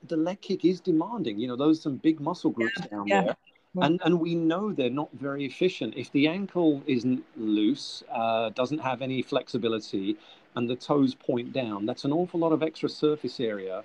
the 0.07 0.17
leg 0.17 0.41
kick 0.41 0.65
is 0.65 0.79
demanding. 0.79 1.39
You 1.39 1.47
know, 1.47 1.55
those 1.55 1.81
some 1.81 1.97
big 1.97 2.19
muscle 2.19 2.51
groups 2.51 2.77
yeah, 2.79 2.87
down 2.87 3.07
yeah. 3.07 3.23
there. 3.23 3.37
And, 3.81 4.01
and 4.03 4.19
we 4.19 4.35
know 4.35 4.71
they're 4.71 4.89
not 4.89 5.09
very 5.13 5.45
efficient. 5.45 5.93
If 5.95 6.11
the 6.11 6.27
ankle 6.27 6.81
isn't 6.87 7.23
loose, 7.35 8.03
uh, 8.11 8.49
doesn't 8.49 8.79
have 8.79 9.01
any 9.01 9.21
flexibility, 9.21 10.17
and 10.55 10.69
the 10.69 10.75
toes 10.75 11.13
point 11.13 11.53
down, 11.53 11.85
that's 11.85 12.03
an 12.03 12.11
awful 12.11 12.39
lot 12.39 12.51
of 12.51 12.63
extra 12.63 12.89
surface 12.89 13.39
area 13.39 13.83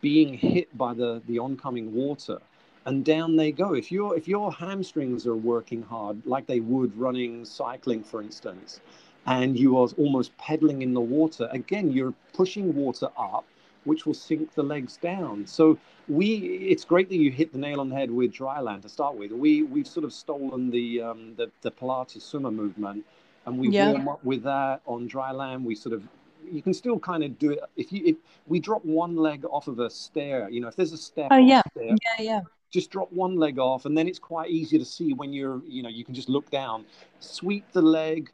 being 0.00 0.34
hit 0.34 0.76
by 0.76 0.94
the, 0.94 1.20
the 1.26 1.38
oncoming 1.38 1.92
water. 1.92 2.38
And 2.86 3.04
down 3.04 3.36
they 3.36 3.52
go. 3.52 3.74
If 3.74 3.92
your 3.92 4.16
if 4.16 4.26
your 4.26 4.50
hamstrings 4.50 5.26
are 5.26 5.36
working 5.36 5.82
hard, 5.82 6.24
like 6.24 6.46
they 6.46 6.60
would 6.60 6.96
running, 6.96 7.44
cycling, 7.44 8.02
for 8.02 8.22
instance, 8.22 8.80
and 9.26 9.58
you 9.58 9.76
are 9.76 9.88
almost 9.98 10.34
pedaling 10.38 10.80
in 10.80 10.94
the 10.94 11.00
water, 11.00 11.48
again, 11.52 11.92
you're 11.92 12.14
pushing 12.32 12.74
water 12.74 13.08
up 13.18 13.44
which 13.88 14.06
will 14.06 14.14
sink 14.14 14.54
the 14.54 14.62
legs 14.62 14.96
down. 14.98 15.46
So 15.46 15.78
we, 16.06 16.26
it's 16.72 16.84
great 16.84 17.08
that 17.08 17.16
you 17.16 17.30
hit 17.30 17.52
the 17.52 17.58
nail 17.58 17.80
on 17.80 17.88
the 17.88 17.96
head 17.96 18.10
with 18.10 18.32
dry 18.32 18.60
land 18.60 18.82
to 18.82 18.88
start 18.88 19.16
with. 19.16 19.32
We 19.32 19.62
we've 19.62 19.86
sort 19.86 20.04
of 20.04 20.12
stolen 20.12 20.70
the 20.70 21.02
um, 21.02 21.34
the, 21.36 21.50
the 21.62 21.70
Pilates 21.70 22.22
swimmer 22.22 22.50
movement, 22.50 23.04
and 23.46 23.58
we 23.58 23.68
yeah. 23.70 23.90
warm 23.90 24.08
up 24.08 24.24
with 24.24 24.42
that 24.44 24.82
on 24.86 25.06
dry 25.06 25.32
land. 25.32 25.64
We 25.64 25.74
sort 25.74 25.94
of 25.94 26.02
you 26.50 26.62
can 26.62 26.74
still 26.74 26.98
kind 26.98 27.24
of 27.24 27.38
do 27.38 27.50
it 27.50 27.60
if 27.76 27.92
you 27.92 28.02
if 28.04 28.16
we 28.46 28.60
drop 28.60 28.84
one 28.84 29.16
leg 29.16 29.44
off 29.50 29.66
of 29.68 29.78
a 29.80 29.90
stair. 29.90 30.48
You 30.48 30.60
know, 30.60 30.68
if 30.68 30.76
there's 30.76 30.92
a 30.92 30.98
step. 30.98 31.28
Oh 31.30 31.38
yeah, 31.38 31.62
stair, 31.72 31.88
yeah, 31.88 32.22
yeah. 32.22 32.40
Just 32.70 32.90
drop 32.90 33.10
one 33.10 33.36
leg 33.36 33.58
off, 33.58 33.86
and 33.86 33.96
then 33.96 34.06
it's 34.06 34.18
quite 34.18 34.50
easy 34.50 34.78
to 34.78 34.84
see 34.84 35.14
when 35.14 35.32
you're, 35.32 35.62
you 35.66 35.82
know, 35.82 35.88
you 35.88 36.04
can 36.04 36.14
just 36.14 36.28
look 36.28 36.50
down, 36.50 36.84
sweep 37.18 37.64
the 37.72 37.80
leg 37.80 38.30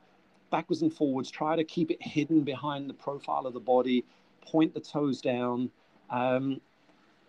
backwards 0.50 0.82
and 0.82 0.92
forwards, 0.92 1.30
try 1.30 1.54
to 1.56 1.64
keep 1.64 1.90
it 1.90 2.00
hidden 2.00 2.42
behind 2.42 2.88
the 2.90 2.94
profile 2.94 3.46
of 3.46 3.54
the 3.54 3.60
body, 3.60 4.04
point 4.46 4.74
the 4.74 4.80
toes 4.80 5.20
down. 5.20 5.70
Um, 6.10 6.60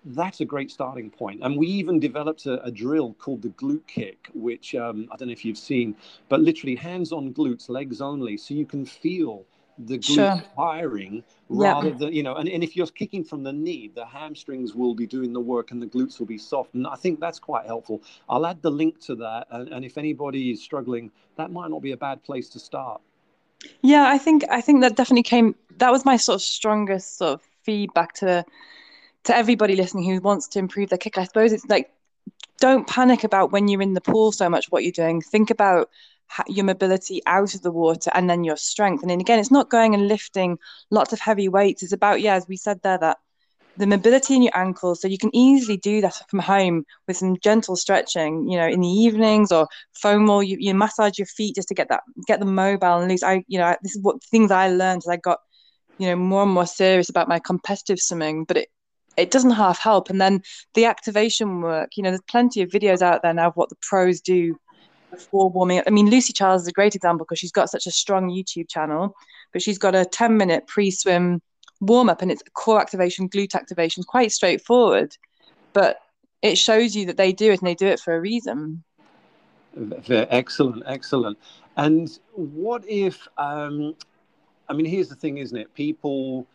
that's 0.05 0.39
a 0.39 0.45
great 0.45 0.69
starting 0.69 1.09
point. 1.09 1.41
And 1.43 1.57
we 1.57 1.67
even 1.67 1.99
developed 1.99 2.45
a, 2.45 2.63
a 2.63 2.71
drill 2.71 3.13
called 3.15 3.41
the 3.41 3.49
glute 3.49 3.87
kick, 3.87 4.29
which 4.33 4.75
um, 4.75 5.07
I 5.11 5.15
don't 5.15 5.29
know 5.29 5.31
if 5.31 5.43
you've 5.43 5.57
seen, 5.57 5.95
but 6.29 6.41
literally 6.41 6.75
hands 6.75 7.11
on 7.11 7.33
glutes, 7.33 7.69
legs 7.69 8.01
only, 8.01 8.37
so 8.37 8.53
you 8.53 8.65
can 8.65 8.85
feel 8.85 9.45
the 9.77 9.97
glute 9.97 10.15
sure. 10.15 10.43
firing 10.55 11.23
rather 11.49 11.91
than, 11.91 12.13
you 12.13 12.23
know, 12.23 12.35
and, 12.35 12.47
and 12.47 12.63
if 12.63 12.75
you're 12.75 12.87
kicking 12.87 13.23
from 13.23 13.43
the 13.43 13.51
knee, 13.51 13.91
the 13.93 14.05
hamstrings 14.05 14.73
will 14.73 14.95
be 14.95 15.05
doing 15.05 15.33
the 15.33 15.39
work 15.39 15.71
and 15.71 15.81
the 15.81 15.87
glutes 15.87 16.19
will 16.19 16.25
be 16.25 16.37
soft. 16.37 16.73
And 16.75 16.87
I 16.87 16.95
think 16.95 17.19
that's 17.19 17.39
quite 17.39 17.65
helpful. 17.65 18.01
I'll 18.29 18.45
add 18.45 18.61
the 18.61 18.71
link 18.71 18.99
to 19.01 19.15
that. 19.15 19.47
And, 19.49 19.69
and 19.69 19.83
if 19.83 19.97
anybody 19.97 20.51
is 20.51 20.61
struggling, 20.61 21.11
that 21.35 21.51
might 21.51 21.71
not 21.71 21.81
be 21.81 21.91
a 21.91 21.97
bad 21.97 22.23
place 22.23 22.47
to 22.49 22.59
start. 22.59 23.01
Yeah, 23.81 24.05
I 24.07 24.17
think 24.17 24.43
I 24.49 24.61
think 24.61 24.81
that 24.81 24.95
definitely 24.95 25.23
came. 25.23 25.55
That 25.77 25.91
was 25.91 26.05
my 26.05 26.17
sort 26.17 26.35
of 26.35 26.41
strongest 26.41 27.17
sort 27.17 27.33
of 27.33 27.41
feedback 27.63 28.13
to 28.15 28.45
to 29.25 29.35
everybody 29.35 29.75
listening 29.75 30.05
who 30.05 30.21
wants 30.21 30.47
to 30.49 30.59
improve 30.59 30.89
their 30.89 30.97
kick. 30.97 31.17
I 31.17 31.23
suppose 31.23 31.51
it's 31.51 31.65
like 31.65 31.91
don't 32.59 32.87
panic 32.87 33.23
about 33.23 33.51
when 33.51 33.67
you're 33.67 33.81
in 33.81 33.93
the 33.93 34.01
pool 34.01 34.31
so 34.31 34.49
much 34.49 34.71
what 34.71 34.83
you're 34.83 34.91
doing. 34.91 35.21
Think 35.21 35.49
about 35.49 35.89
your 36.47 36.65
mobility 36.65 37.21
out 37.25 37.53
of 37.53 37.61
the 37.61 37.71
water 37.71 38.11
and 38.13 38.29
then 38.29 38.43
your 38.43 38.57
strength. 38.57 39.01
And 39.01 39.09
then 39.09 39.19
again, 39.21 39.39
it's 39.39 39.51
not 39.51 39.69
going 39.69 39.93
and 39.93 40.07
lifting 40.07 40.57
lots 40.89 41.13
of 41.13 41.19
heavy 41.19 41.49
weights. 41.49 41.83
It's 41.83 41.93
about 41.93 42.21
yeah, 42.21 42.35
as 42.35 42.47
we 42.47 42.57
said 42.57 42.81
there, 42.81 42.97
that 42.99 43.17
the 43.77 43.87
mobility 43.87 44.35
in 44.35 44.43
your 44.43 44.55
ankles. 44.57 45.01
So 45.01 45.07
you 45.07 45.17
can 45.17 45.35
easily 45.35 45.77
do 45.77 46.01
that 46.01 46.15
from 46.29 46.39
home 46.39 46.85
with 47.07 47.17
some 47.17 47.37
gentle 47.41 47.75
stretching, 47.75 48.47
you 48.49 48.57
know, 48.57 48.67
in 48.67 48.81
the 48.81 48.87
evenings 48.87 49.51
or 49.51 49.67
foam 49.93 50.27
roll, 50.27 50.43
you, 50.43 50.57
you 50.59 50.73
massage 50.73 51.17
your 51.17 51.27
feet 51.27 51.55
just 51.55 51.67
to 51.69 51.73
get 51.73 51.89
that, 51.89 52.03
get 52.27 52.39
them 52.39 52.55
mobile 52.55 52.97
and 52.97 53.09
loose. 53.09 53.23
I, 53.23 53.43
you 53.47 53.59
know, 53.59 53.75
this 53.81 53.95
is 53.95 54.01
what 54.01 54.23
things 54.23 54.51
I 54.51 54.69
learned 54.69 55.03
as 55.05 55.09
I 55.09 55.17
got, 55.17 55.39
you 55.97 56.07
know, 56.07 56.15
more 56.15 56.43
and 56.43 56.51
more 56.51 56.65
serious 56.65 57.09
about 57.09 57.27
my 57.27 57.39
competitive 57.39 57.99
swimming, 57.99 58.45
but 58.45 58.57
it, 58.57 58.69
it 59.17 59.31
doesn't 59.31 59.51
half 59.51 59.79
help. 59.79 60.09
And 60.09 60.19
then 60.19 60.41
the 60.73 60.85
activation 60.85 61.61
work, 61.61 61.91
you 61.95 62.03
know, 62.03 62.09
there's 62.09 62.21
plenty 62.29 62.61
of 62.61 62.69
videos 62.69 63.01
out 63.01 63.21
there 63.23 63.33
now 63.33 63.47
of 63.47 63.55
what 63.55 63.69
the 63.69 63.77
pros 63.81 64.21
do 64.21 64.57
before 65.11 65.49
warming 65.49 65.79
up. 65.79 65.85
I 65.87 65.91
mean, 65.91 66.09
Lucy 66.09 66.33
Charles 66.33 66.63
is 66.63 66.67
a 66.67 66.73
great 66.73 66.95
example 66.95 67.25
because 67.25 67.39
she's 67.39 67.51
got 67.51 67.69
such 67.69 67.87
a 67.87 67.91
strong 67.91 68.29
YouTube 68.29 68.69
channel, 68.69 69.15
but 69.53 69.61
she's 69.61 69.77
got 69.77 69.95
a 69.95 70.05
10 70.05 70.37
minute 70.37 70.67
pre 70.67 70.91
swim 70.91 71.41
warm 71.81 72.09
up 72.09 72.21
and 72.21 72.31
it's 72.31 72.43
core 72.53 72.79
activation, 72.79 73.29
glute 73.29 73.55
activation, 73.55 74.03
quite 74.03 74.31
straightforward, 74.31 75.15
but 75.73 75.99
it 76.41 76.57
shows 76.57 76.95
you 76.95 77.05
that 77.07 77.17
they 77.17 77.33
do 77.33 77.51
it 77.51 77.59
and 77.59 77.67
they 77.67 77.75
do 77.75 77.87
it 77.87 77.99
for 77.99 78.15
a 78.15 78.21
reason. 78.21 78.83
Excellent, 80.09 80.83
excellent. 80.85 81.37
And 81.77 82.17
what 82.33 82.83
if, 82.87 83.27
um, 83.37 83.95
I 84.69 84.73
mean, 84.73 84.85
here's 84.85 85.09
the 85.09 85.15
thing, 85.15 85.37
isn't 85.39 85.57
it? 85.57 85.73
People 85.73 86.47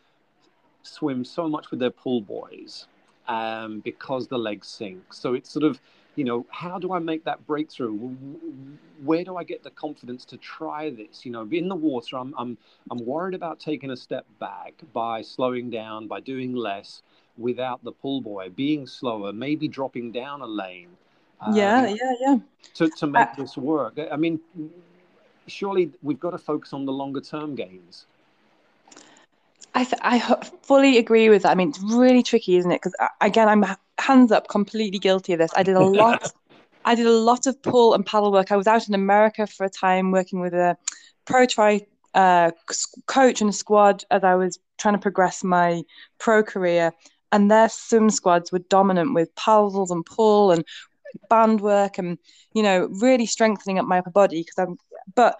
swim 0.82 1.24
so 1.24 1.48
much 1.48 1.70
with 1.70 1.80
their 1.80 1.90
pull 1.90 2.22
buoys 2.22 2.86
um, 3.28 3.80
because 3.80 4.26
the 4.26 4.38
legs 4.38 4.68
sink. 4.68 5.12
So 5.12 5.34
it's 5.34 5.50
sort 5.50 5.64
of, 5.64 5.80
you 6.16 6.24
know, 6.24 6.44
how 6.50 6.78
do 6.78 6.92
I 6.92 6.98
make 6.98 7.24
that 7.24 7.46
breakthrough? 7.46 7.92
Where 9.02 9.24
do 9.24 9.36
I 9.36 9.44
get 9.44 9.62
the 9.62 9.70
confidence 9.70 10.24
to 10.26 10.36
try 10.36 10.90
this? 10.90 11.24
You 11.24 11.32
know, 11.32 11.48
in 11.50 11.68
the 11.68 11.76
water, 11.76 12.18
I'm, 12.18 12.34
I'm, 12.36 12.58
I'm 12.90 13.04
worried 13.04 13.34
about 13.34 13.60
taking 13.60 13.90
a 13.90 13.96
step 13.96 14.26
back 14.38 14.74
by 14.92 15.22
slowing 15.22 15.70
down, 15.70 16.08
by 16.08 16.20
doing 16.20 16.54
less 16.54 17.02
without 17.38 17.82
the 17.84 17.92
pull 17.92 18.20
buoy, 18.20 18.48
being 18.48 18.86
slower, 18.86 19.32
maybe 19.32 19.68
dropping 19.68 20.12
down 20.12 20.42
a 20.42 20.46
lane. 20.46 20.90
Um, 21.40 21.54
yeah, 21.56 21.86
yeah, 21.86 22.12
yeah. 22.20 22.36
To, 22.74 22.88
to 22.88 23.06
make 23.06 23.28
uh, 23.28 23.34
this 23.36 23.56
work. 23.56 23.98
I 24.10 24.16
mean, 24.16 24.40
surely 25.46 25.92
we've 26.02 26.20
got 26.20 26.30
to 26.30 26.38
focus 26.38 26.72
on 26.72 26.84
the 26.84 26.92
longer 26.92 27.20
term 27.20 27.54
gains. 27.54 28.06
I, 29.74 29.84
th- 29.84 30.02
I 30.02 30.18
fully 30.62 30.98
agree 30.98 31.28
with 31.28 31.42
that. 31.42 31.50
I 31.50 31.54
mean, 31.54 31.70
it's 31.70 31.80
really 31.80 32.22
tricky, 32.22 32.56
isn't 32.56 32.70
it? 32.70 32.82
Because 32.82 32.94
again, 33.20 33.48
I'm 33.48 33.64
hands 34.00 34.32
up, 34.32 34.48
completely 34.48 34.98
guilty 34.98 35.32
of 35.32 35.38
this. 35.38 35.50
I 35.56 35.62
did 35.62 35.76
a 35.76 35.84
lot. 35.84 36.32
I 36.84 36.94
did 36.94 37.06
a 37.06 37.12
lot 37.12 37.46
of 37.46 37.60
pull 37.62 37.94
and 37.94 38.04
paddle 38.06 38.32
work. 38.32 38.50
I 38.50 38.56
was 38.56 38.66
out 38.66 38.88
in 38.88 38.94
America 38.94 39.46
for 39.46 39.64
a 39.64 39.70
time 39.70 40.12
working 40.12 40.40
with 40.40 40.54
a 40.54 40.76
pro 41.26 41.46
tri 41.46 41.82
uh, 42.14 42.50
coach 43.06 43.40
and 43.40 43.50
a 43.50 43.52
squad 43.52 44.04
as 44.10 44.24
I 44.24 44.34
was 44.34 44.58
trying 44.78 44.94
to 44.94 45.00
progress 45.00 45.44
my 45.44 45.82
pro 46.18 46.42
career. 46.42 46.92
And 47.32 47.50
their 47.50 47.68
swim 47.68 48.10
squads 48.10 48.50
were 48.50 48.58
dominant 48.58 49.14
with 49.14 49.34
paddles 49.36 49.90
and 49.90 50.04
pull 50.04 50.50
and 50.50 50.64
band 51.28 51.60
work 51.60 51.98
and 51.98 52.18
you 52.54 52.62
know 52.62 52.88
really 53.00 53.26
strengthening 53.26 53.78
up 53.78 53.86
my 53.86 53.98
upper 53.98 54.10
body 54.10 54.40
because 54.40 54.58
I'm. 54.58 54.76
But 55.14 55.36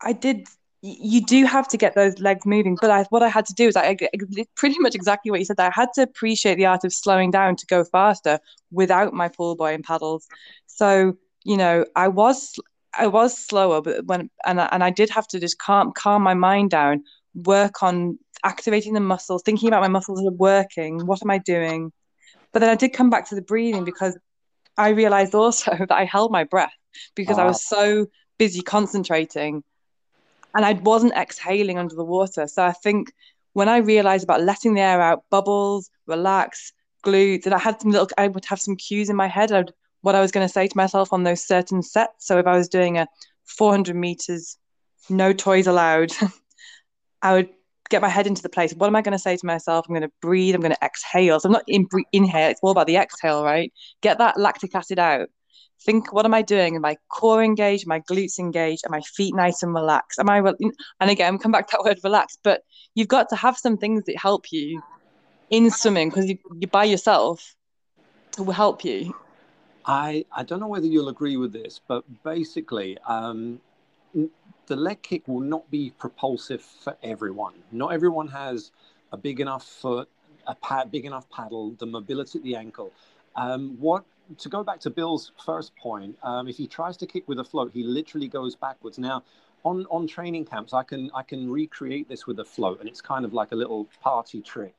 I 0.00 0.12
did. 0.12 0.46
You 0.80 1.20
do 1.24 1.44
have 1.44 1.66
to 1.68 1.76
get 1.76 1.96
those 1.96 2.18
legs 2.20 2.46
moving, 2.46 2.76
but 2.80 2.90
I, 2.90 3.02
what 3.10 3.22
I 3.22 3.28
had 3.28 3.46
to 3.46 3.54
do 3.54 3.66
is 3.66 3.76
I, 3.76 3.96
I 4.00 4.44
pretty 4.54 4.78
much 4.78 4.94
exactly 4.94 5.30
what 5.30 5.40
you 5.40 5.44
said. 5.44 5.58
I 5.58 5.72
had 5.72 5.88
to 5.94 6.02
appreciate 6.02 6.54
the 6.54 6.66
art 6.66 6.84
of 6.84 6.92
slowing 6.92 7.32
down 7.32 7.56
to 7.56 7.66
go 7.66 7.84
faster 7.84 8.38
without 8.70 9.12
my 9.12 9.28
pull 9.28 9.56
buoy 9.56 9.74
and 9.74 9.82
paddles. 9.82 10.26
So 10.66 11.16
you 11.44 11.56
know, 11.56 11.84
I 11.96 12.08
was 12.08 12.54
I 12.96 13.06
was 13.06 13.36
slower, 13.36 13.80
but 13.80 14.04
when 14.06 14.30
and 14.46 14.60
I, 14.60 14.68
and 14.70 14.84
I 14.84 14.90
did 14.90 15.10
have 15.10 15.26
to 15.28 15.40
just 15.40 15.58
calm 15.58 15.92
calm 15.92 16.22
my 16.22 16.34
mind 16.34 16.70
down, 16.70 17.04
work 17.34 17.82
on 17.82 18.18
activating 18.44 18.94
the 18.94 19.00
muscles, 19.00 19.42
thinking 19.44 19.68
about 19.68 19.82
my 19.82 19.88
muscles 19.88 20.24
are 20.24 20.32
working. 20.32 21.06
What 21.06 21.22
am 21.22 21.30
I 21.30 21.38
doing? 21.38 21.92
But 22.52 22.60
then 22.60 22.70
I 22.70 22.74
did 22.74 22.92
come 22.92 23.10
back 23.10 23.28
to 23.28 23.34
the 23.34 23.42
breathing 23.42 23.84
because 23.84 24.18
I 24.76 24.90
realized 24.90 25.34
also 25.34 25.74
that 25.78 25.92
I 25.92 26.04
held 26.04 26.30
my 26.30 26.44
breath 26.44 26.72
because 27.14 27.36
wow. 27.36 27.44
I 27.44 27.46
ah. 27.46 27.48
was 27.48 27.66
so 27.66 28.06
busy 28.38 28.60
concentrating 28.60 29.64
and 30.58 30.66
I 30.66 30.72
wasn't 30.72 31.12
exhaling 31.12 31.78
under 31.78 31.94
the 31.94 32.04
water. 32.04 32.48
So 32.48 32.64
I 32.64 32.72
think 32.72 33.12
when 33.52 33.68
I 33.68 33.76
realized 33.76 34.24
about 34.24 34.42
letting 34.42 34.74
the 34.74 34.80
air 34.80 35.00
out, 35.00 35.22
bubbles, 35.30 35.88
relax, 36.08 36.72
glutes, 37.06 37.46
and 37.46 37.54
I 37.54 37.58
had 37.58 37.80
some 37.80 37.92
little, 37.92 38.08
I 38.18 38.26
would 38.26 38.44
have 38.46 38.60
some 38.60 38.74
cues 38.74 39.08
in 39.08 39.14
my 39.14 39.28
head. 39.28 39.52
I'd, 39.52 39.70
what 40.00 40.16
I 40.16 40.20
was 40.20 40.32
going 40.32 40.44
to 40.44 40.52
say 40.52 40.66
to 40.66 40.76
myself 40.76 41.12
on 41.12 41.22
those 41.22 41.46
certain 41.46 41.80
sets. 41.80 42.26
So 42.26 42.38
if 42.38 42.46
I 42.48 42.56
was 42.56 42.68
doing 42.68 42.98
a 42.98 43.06
400 43.46 43.94
meters, 43.94 44.58
no 45.08 45.32
toys 45.32 45.68
allowed, 45.68 46.10
I 47.22 47.34
would 47.34 47.50
get 47.88 48.02
my 48.02 48.08
head 48.08 48.26
into 48.26 48.42
the 48.42 48.48
place. 48.48 48.74
What 48.74 48.88
am 48.88 48.96
I 48.96 49.02
going 49.02 49.12
to 49.12 49.18
say 49.18 49.36
to 49.36 49.46
myself? 49.46 49.86
I'm 49.88 49.94
going 49.94 50.08
to 50.08 50.14
breathe. 50.20 50.56
I'm 50.56 50.60
going 50.60 50.74
to 50.74 50.84
exhale. 50.84 51.38
So 51.38 51.46
I'm 51.48 51.52
not 51.52 51.62
in 51.68 51.86
inhale. 52.10 52.50
It's 52.50 52.60
all 52.64 52.72
about 52.72 52.88
the 52.88 52.96
exhale, 52.96 53.44
right? 53.44 53.72
Get 54.02 54.18
that 54.18 54.40
lactic 54.40 54.74
acid 54.74 54.98
out. 54.98 55.28
Think, 55.80 56.12
what 56.12 56.24
am 56.24 56.34
I 56.34 56.42
doing? 56.42 56.74
Am 56.74 56.82
my 56.82 56.96
core 57.08 57.42
engaged? 57.42 57.86
My 57.86 58.00
glutes 58.00 58.38
engaged? 58.38 58.84
Are 58.86 58.90
my 58.90 59.00
feet 59.00 59.34
nice 59.34 59.62
and 59.62 59.72
relaxed? 59.72 60.18
Am 60.18 60.28
I? 60.28 60.38
And 60.38 61.10
again, 61.10 61.38
come 61.38 61.52
back 61.52 61.68
to 61.68 61.76
that 61.78 61.84
word 61.84 61.98
relaxed 62.02 62.40
But 62.42 62.62
you've 62.94 63.08
got 63.08 63.28
to 63.30 63.36
have 63.36 63.56
some 63.56 63.76
things 63.76 64.04
that 64.06 64.16
help 64.16 64.50
you 64.50 64.82
in 65.50 65.70
swimming 65.70 66.10
because 66.10 66.28
you, 66.28 66.38
you're 66.58 66.68
by 66.68 66.84
yourself 66.84 67.54
to 68.32 68.44
help 68.50 68.84
you. 68.84 69.14
I 69.84 70.24
I 70.32 70.42
don't 70.42 70.60
know 70.60 70.68
whether 70.68 70.86
you'll 70.86 71.08
agree 71.08 71.36
with 71.36 71.52
this, 71.52 71.80
but 71.86 72.04
basically, 72.22 72.98
um, 73.06 73.60
the 74.14 74.76
leg 74.76 75.02
kick 75.02 75.26
will 75.26 75.40
not 75.40 75.70
be 75.70 75.92
propulsive 75.98 76.60
for 76.62 76.96
everyone. 77.02 77.54
Not 77.72 77.92
everyone 77.92 78.28
has 78.28 78.70
a 79.12 79.16
big 79.16 79.40
enough 79.40 79.64
foot, 79.64 80.08
a 80.46 80.54
pad, 80.54 80.90
big 80.90 81.06
enough 81.06 81.28
paddle, 81.30 81.74
the 81.78 81.86
mobility 81.86 82.38
at 82.38 82.44
the 82.44 82.56
ankle. 82.56 82.92
Um, 83.34 83.76
what 83.80 84.04
to 84.36 84.48
go 84.48 84.62
back 84.62 84.80
to 84.80 84.90
Bill's 84.90 85.32
first 85.44 85.74
point, 85.76 86.16
um, 86.22 86.48
if 86.48 86.56
he 86.56 86.66
tries 86.66 86.96
to 86.98 87.06
kick 87.06 87.26
with 87.28 87.38
a 87.38 87.44
float, 87.44 87.70
he 87.72 87.82
literally 87.82 88.28
goes 88.28 88.54
backwards. 88.54 88.98
Now, 88.98 89.22
on 89.64 89.86
on 89.90 90.06
training 90.06 90.44
camps, 90.44 90.72
I 90.72 90.82
can 90.82 91.10
I 91.14 91.22
can 91.22 91.50
recreate 91.50 92.08
this 92.08 92.26
with 92.26 92.38
a 92.40 92.44
float, 92.44 92.80
and 92.80 92.88
it's 92.88 93.00
kind 93.00 93.24
of 93.24 93.32
like 93.32 93.52
a 93.52 93.56
little 93.56 93.88
party 94.02 94.40
trick. 94.40 94.74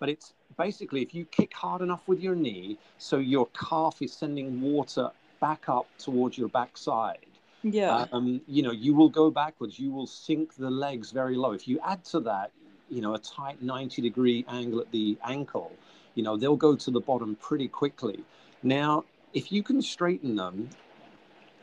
But 0.00 0.08
it's 0.08 0.32
basically 0.56 1.02
if 1.02 1.14
you 1.14 1.24
kick 1.26 1.52
hard 1.54 1.82
enough 1.82 2.06
with 2.08 2.20
your 2.20 2.34
knee, 2.34 2.78
so 2.98 3.18
your 3.18 3.48
calf 3.48 4.00
is 4.00 4.12
sending 4.12 4.60
water 4.60 5.10
back 5.40 5.68
up 5.68 5.86
towards 5.98 6.38
your 6.38 6.48
backside 6.48 7.26
yeah 7.64 8.06
um, 8.12 8.40
you 8.46 8.62
know 8.62 8.70
you 8.70 8.94
will 8.94 9.08
go 9.08 9.30
backwards 9.30 9.78
you 9.78 9.90
will 9.90 10.06
sink 10.06 10.54
the 10.56 10.70
legs 10.70 11.10
very 11.10 11.34
low 11.34 11.52
if 11.52 11.66
you 11.66 11.80
add 11.84 12.04
to 12.04 12.20
that 12.20 12.50
you 12.90 13.00
know 13.00 13.14
a 13.14 13.18
tight 13.18 13.60
90 13.62 14.02
degree 14.02 14.44
angle 14.48 14.80
at 14.80 14.90
the 14.92 15.16
ankle 15.24 15.72
you 16.14 16.22
know 16.22 16.36
they'll 16.36 16.56
go 16.56 16.76
to 16.76 16.90
the 16.90 17.00
bottom 17.00 17.34
pretty 17.36 17.66
quickly 17.66 18.22
now 18.64 19.04
if 19.32 19.50
you 19.52 19.62
can 19.62 19.80
straighten 19.80 20.36
them 20.36 20.68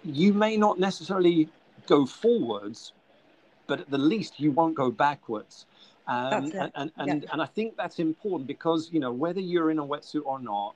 you 0.03 0.33
may 0.33 0.57
not 0.57 0.79
necessarily 0.79 1.49
go 1.87 2.05
forwards 2.05 2.93
but 3.67 3.79
at 3.79 3.89
the 3.89 3.97
least 3.97 4.39
you 4.39 4.51
won't 4.51 4.75
go 4.75 4.91
backwards 4.91 5.65
um, 6.07 6.51
and 6.51 6.71
and, 6.75 6.91
and, 6.97 7.23
yeah. 7.23 7.29
and 7.31 7.41
I 7.41 7.45
think 7.45 7.77
that's 7.77 7.99
important 7.99 8.47
because 8.47 8.89
you 8.91 8.99
know 8.99 9.11
whether 9.11 9.39
you're 9.39 9.71
in 9.71 9.79
a 9.79 9.85
wetsuit 9.85 10.23
or 10.25 10.39
not 10.39 10.75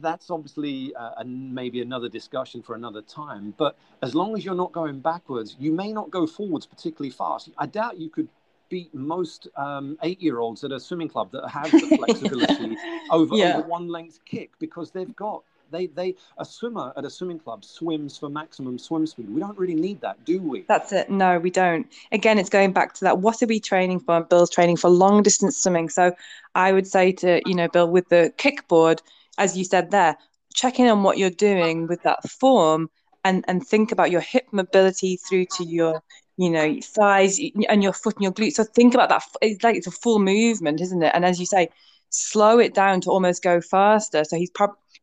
that's 0.00 0.30
obviously 0.30 0.94
uh, 0.94 1.22
maybe 1.24 1.80
another 1.80 2.08
discussion 2.08 2.62
for 2.62 2.74
another 2.74 3.02
time. 3.02 3.54
But 3.56 3.76
as 4.02 4.14
long 4.14 4.36
as 4.36 4.44
you're 4.44 4.54
not 4.54 4.72
going 4.72 5.00
backwards, 5.00 5.56
you 5.58 5.72
may 5.72 5.92
not 5.92 6.10
go 6.10 6.26
forwards 6.26 6.66
particularly 6.66 7.10
fast. 7.10 7.50
I 7.58 7.66
doubt 7.66 7.98
you 7.98 8.10
could 8.10 8.28
beat 8.68 8.94
most 8.94 9.48
um, 9.56 9.98
eight-year-olds 10.02 10.64
at 10.64 10.72
a 10.72 10.80
swimming 10.80 11.08
club 11.08 11.30
that 11.32 11.48
have 11.48 11.70
the 11.70 11.96
flexibility 11.96 12.76
over, 13.10 13.34
yeah. 13.34 13.58
over 13.58 13.68
one 13.68 13.88
length 13.88 14.20
kick 14.24 14.50
because 14.58 14.90
they've 14.90 15.14
got 15.16 15.42
they 15.72 15.86
they 15.88 16.14
a 16.38 16.44
swimmer 16.44 16.92
at 16.96 17.04
a 17.04 17.10
swimming 17.10 17.40
club 17.40 17.64
swims 17.64 18.16
for 18.16 18.28
maximum 18.28 18.78
swim 18.78 19.06
speed. 19.06 19.28
We 19.28 19.40
don't 19.40 19.58
really 19.58 19.74
need 19.74 20.00
that, 20.00 20.24
do 20.24 20.40
we? 20.40 20.62
That's 20.62 20.92
it. 20.92 21.10
No, 21.10 21.38
we 21.38 21.50
don't. 21.50 21.86
Again, 22.12 22.38
it's 22.38 22.50
going 22.50 22.72
back 22.72 22.94
to 22.94 23.04
that. 23.04 23.18
What 23.18 23.42
are 23.42 23.46
we 23.46 23.58
training 23.58 24.00
for? 24.00 24.20
Bill's 24.22 24.50
training 24.50 24.76
for 24.76 24.88
long 24.88 25.22
distance 25.22 25.56
swimming. 25.56 25.88
So 25.88 26.14
I 26.54 26.72
would 26.72 26.86
say 26.86 27.12
to 27.12 27.40
you 27.46 27.54
know 27.54 27.68
Bill 27.68 27.90
with 27.90 28.08
the 28.08 28.32
kickboard, 28.38 29.00
as 29.38 29.56
you 29.56 29.64
said 29.64 29.90
there, 29.90 30.16
check 30.54 30.78
in 30.78 30.88
on 30.88 31.02
what 31.02 31.18
you're 31.18 31.30
doing 31.30 31.86
with 31.86 32.02
that 32.02 32.28
form 32.28 32.88
and, 33.26 33.44
and 33.48 33.66
think 33.66 33.92
about 33.92 34.10
your 34.10 34.20
hip 34.20 34.46
mobility 34.52 35.16
through 35.16 35.46
to 35.56 35.64
your, 35.64 36.02
you 36.36 36.50
know, 36.50 36.78
thighs 36.82 37.40
and 37.68 37.82
your 37.82 37.92
foot 37.92 38.14
and 38.16 38.22
your 38.22 38.32
glutes. 38.32 38.54
So 38.54 38.64
think 38.64 38.94
about 38.94 39.08
that. 39.08 39.22
It's 39.40 39.64
like 39.64 39.76
it's 39.76 39.86
a 39.86 39.92
full 39.92 40.18
movement, 40.18 40.80
isn't 40.80 41.02
it? 41.02 41.12
And 41.14 41.24
as 41.24 41.40
you 41.40 41.46
say, 41.46 41.70
slow 42.10 42.58
it 42.58 42.74
down 42.74 43.00
to 43.02 43.10
almost 43.10 43.42
go 43.42 43.60
faster. 43.60 44.24
So 44.24 44.36
he's 44.36 44.50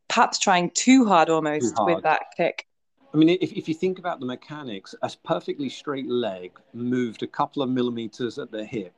perhaps 0.08 0.39
trying 0.39 0.72
too 0.72 1.06
hard 1.06 1.30
almost 1.30 1.69
too 1.69 1.76
hard. 1.76 1.96
with 1.96 2.04
that 2.04 2.22
kick. 2.38 2.67
I 3.13 3.17
mean, 3.17 3.30
if, 3.30 3.54
if 3.54 3.67
you 3.67 3.76
think 3.76 4.00
about 4.00 4.19
the 4.19 4.26
mechanics, 4.26 4.96
a 5.02 5.12
perfectly 5.24 5.69
straight 5.69 6.10
leg 6.10 6.52
moved 6.74 7.22
a 7.22 7.28
couple 7.28 7.62
of 7.62 7.69
millimeters 7.69 8.39
at 8.39 8.52
the 8.52 8.65
hip 8.65 8.93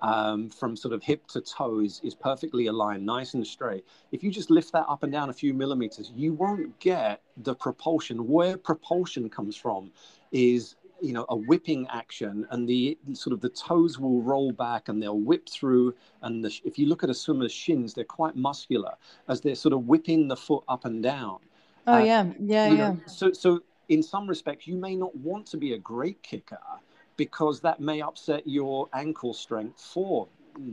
um, 0.00 0.48
from 0.48 0.76
sort 0.76 0.94
of 0.94 1.02
hip 1.02 1.26
to 1.28 1.40
toe 1.40 1.80
is, 1.80 2.00
is 2.02 2.14
perfectly 2.14 2.66
aligned, 2.66 3.04
nice 3.04 3.34
and 3.34 3.46
straight. 3.46 3.84
If 4.12 4.22
you 4.22 4.30
just 4.30 4.50
lift 4.50 4.72
that 4.72 4.86
up 4.88 5.02
and 5.02 5.12
down 5.12 5.30
a 5.30 5.32
few 5.32 5.54
millimeters, 5.54 6.10
you 6.14 6.32
won't 6.32 6.78
get 6.78 7.22
the 7.36 7.54
propulsion. 7.54 8.28
Where 8.28 8.56
propulsion 8.56 9.28
comes 9.28 9.56
from 9.56 9.92
is 10.32 10.76
you 11.04 11.12
know 11.12 11.26
a 11.28 11.36
whipping 11.36 11.86
action 11.90 12.46
and 12.50 12.68
the 12.68 12.96
sort 13.12 13.32
of 13.34 13.40
the 13.40 13.50
toes 13.50 13.98
will 13.98 14.22
roll 14.22 14.52
back 14.52 14.88
and 14.88 15.02
they'll 15.02 15.20
whip 15.20 15.48
through 15.48 15.94
and 16.22 16.42
the, 16.44 16.60
if 16.64 16.78
you 16.78 16.86
look 16.86 17.04
at 17.04 17.10
a 17.10 17.14
swimmer's 17.14 17.52
shins 17.52 17.92
they're 17.92 18.04
quite 18.04 18.34
muscular 18.34 18.94
as 19.28 19.40
they're 19.40 19.54
sort 19.54 19.74
of 19.74 19.86
whipping 19.86 20.28
the 20.28 20.36
foot 20.36 20.64
up 20.68 20.84
and 20.84 21.02
down. 21.02 21.38
Oh 21.86 21.98
uh, 21.98 22.04
yeah. 22.04 22.24
Yeah 22.38 22.68
yeah 22.68 22.74
know, 22.90 23.00
so 23.06 23.32
so 23.32 23.60
in 23.88 24.02
some 24.02 24.26
respects 24.26 24.66
you 24.66 24.76
may 24.76 24.96
not 24.96 25.14
want 25.16 25.46
to 25.46 25.56
be 25.58 25.74
a 25.74 25.78
great 25.78 26.22
kicker 26.22 26.58
because 27.16 27.60
that 27.60 27.80
may 27.80 28.00
upset 28.00 28.46
your 28.46 28.88
ankle 28.94 29.34
strength 29.34 29.80
for 29.80 30.26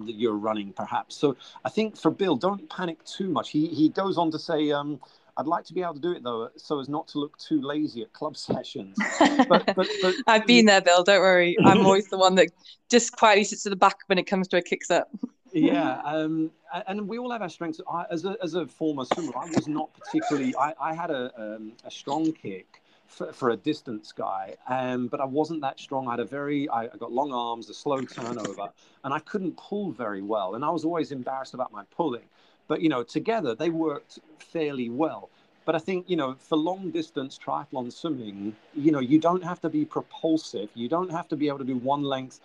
your 0.06 0.36
running 0.36 0.72
perhaps. 0.74 1.16
So 1.18 1.36
i 1.66 1.70
think 1.70 1.98
for 1.98 2.12
bill 2.12 2.36
don't 2.36 2.70
panic 2.70 3.04
too 3.04 3.30
much. 3.30 3.50
He 3.50 3.68
he 3.68 3.90
goes 3.90 4.18
on 4.18 4.32
to 4.32 4.40
say 4.40 4.72
um, 4.72 5.00
I'd 5.42 5.48
like 5.48 5.66
to 5.66 5.74
be 5.74 5.82
able 5.82 5.96
to 5.96 6.00
do 6.00 6.12
it 6.12 6.22
though, 6.24 6.50
so 6.56 6.80
as 6.80 6.88
not 6.88 7.08
to 7.10 7.20
look 7.20 7.36
too 7.40 7.62
lazy 7.62 8.04
at 8.04 8.14
club 8.14 8.38
sessions. 8.50 8.96
But, 9.50 9.74
but, 9.76 9.90
but 10.02 10.16
I've 10.28 10.46
been 10.46 10.66
there, 10.66 10.82
Bill. 10.82 11.04
Don't 11.04 11.20
worry. 11.20 11.58
I'm 11.66 11.84
always 11.86 12.08
the 12.10 12.18
one 12.18 12.36
that 12.36 12.50
just 12.90 13.18
quietly 13.18 13.44
sits 13.44 13.66
at 13.66 13.72
the 13.72 13.76
back 13.76 13.98
when 14.06 14.20
it 14.20 14.28
comes 14.28 14.48
to 14.50 14.58
a 14.58 14.62
kick 14.62 14.86
set. 14.86 15.08
yeah, 15.52 16.00
um, 16.06 16.52
and 16.88 17.08
we 17.08 17.18
all 17.18 17.32
have 17.32 17.42
our 17.42 17.50
strengths. 17.50 17.82
I, 17.92 18.06
as 18.12 18.24
a 18.24 18.38
as 18.44 18.54
a 18.54 18.68
former 18.68 19.06
swimmer, 19.14 19.34
I 19.36 19.48
was 19.48 19.68
not 19.68 19.90
particularly. 19.94 20.56
I, 20.56 20.76
I 20.80 20.94
had 20.94 21.10
a 21.10 21.32
um, 21.36 21.74
a 21.84 21.90
strong 21.90 22.32
kick, 22.32 22.82
for, 23.12 23.34
for 23.34 23.50
a 23.50 23.58
distance 23.58 24.12
guy, 24.12 24.56
um, 24.68 25.08
but 25.08 25.20
I 25.20 25.26
wasn't 25.26 25.62
that 25.62 25.80
strong. 25.80 26.08
I 26.08 26.12
had 26.12 26.20
a 26.22 26.26
very, 26.26 26.70
I, 26.70 26.84
I 26.84 26.98
got 26.98 27.12
long 27.12 27.34
arms, 27.34 27.70
a 27.70 27.74
slow 27.74 28.02
turnover, 28.02 28.70
and 29.04 29.14
I 29.14 29.20
couldn't 29.20 29.58
pull 29.58 29.92
very 29.92 30.22
well. 30.22 30.56
And 30.56 30.64
I 30.64 30.70
was 30.70 30.86
always 30.86 31.12
embarrassed 31.12 31.54
about 31.54 31.72
my 31.72 31.84
pulling. 31.92 32.24
But, 32.68 32.82
you 32.82 32.90
know, 32.90 33.04
together 33.04 33.56
they 33.56 33.70
worked 33.70 34.20
fairly 34.40 34.90
well. 34.90 35.30
But 35.66 35.76
I 35.76 35.80
think, 35.80 36.10
you 36.10 36.16
know, 36.16 36.36
for 36.40 36.58
long 36.58 36.90
distance 36.92 37.38
triathlon 37.38 37.94
swimming, 37.94 38.56
you 38.74 38.92
know, 38.92 39.00
you 39.00 39.20
don't 39.20 39.44
have 39.44 39.62
to 39.62 39.70
be 39.70 39.86
propulsive. 39.86 40.70
You 40.74 40.90
don't 40.90 41.12
have 41.12 41.28
to 41.30 41.36
be 41.36 41.48
able 41.48 41.60
to 41.60 41.64
do 41.64 41.78
one 41.78 42.04
length 42.04 42.40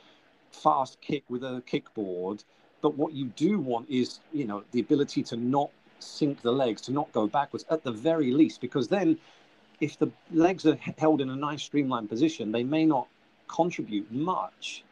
fast 0.50 1.00
kick 1.00 1.24
with 1.29 1.42
a 1.42 1.62
kickboard. 1.66 2.44
But 2.83 2.96
what 2.96 3.14
you 3.14 3.26
do 3.37 3.59
want 3.59 3.88
is, 3.88 4.20
you 4.33 4.44
know, 4.44 4.64
the 4.72 4.81
ability 4.81 5.22
to 5.24 5.37
not 5.37 5.70
sink 5.98 6.42
the 6.42 6.52
legs, 6.52 6.83
to 6.83 6.92
not 6.92 7.11
go 7.12 7.26
backwards 7.26 7.64
at 7.70 7.83
the 7.83 7.90
very 7.90 8.31
least, 8.31 8.61
because 8.61 8.88
then 8.88 9.18
if 9.81 9.98
the 9.98 10.11
legs 10.33 10.66
are 10.66 10.79
held 10.98 11.20
in 11.20 11.31
a 11.31 11.37
nice 11.37 11.62
streamlined 11.62 12.09
position, 12.09 12.52
they 12.52 12.64
may 12.64 12.85
not 12.85 13.09
contribute 13.48 14.11
much. 14.12 14.85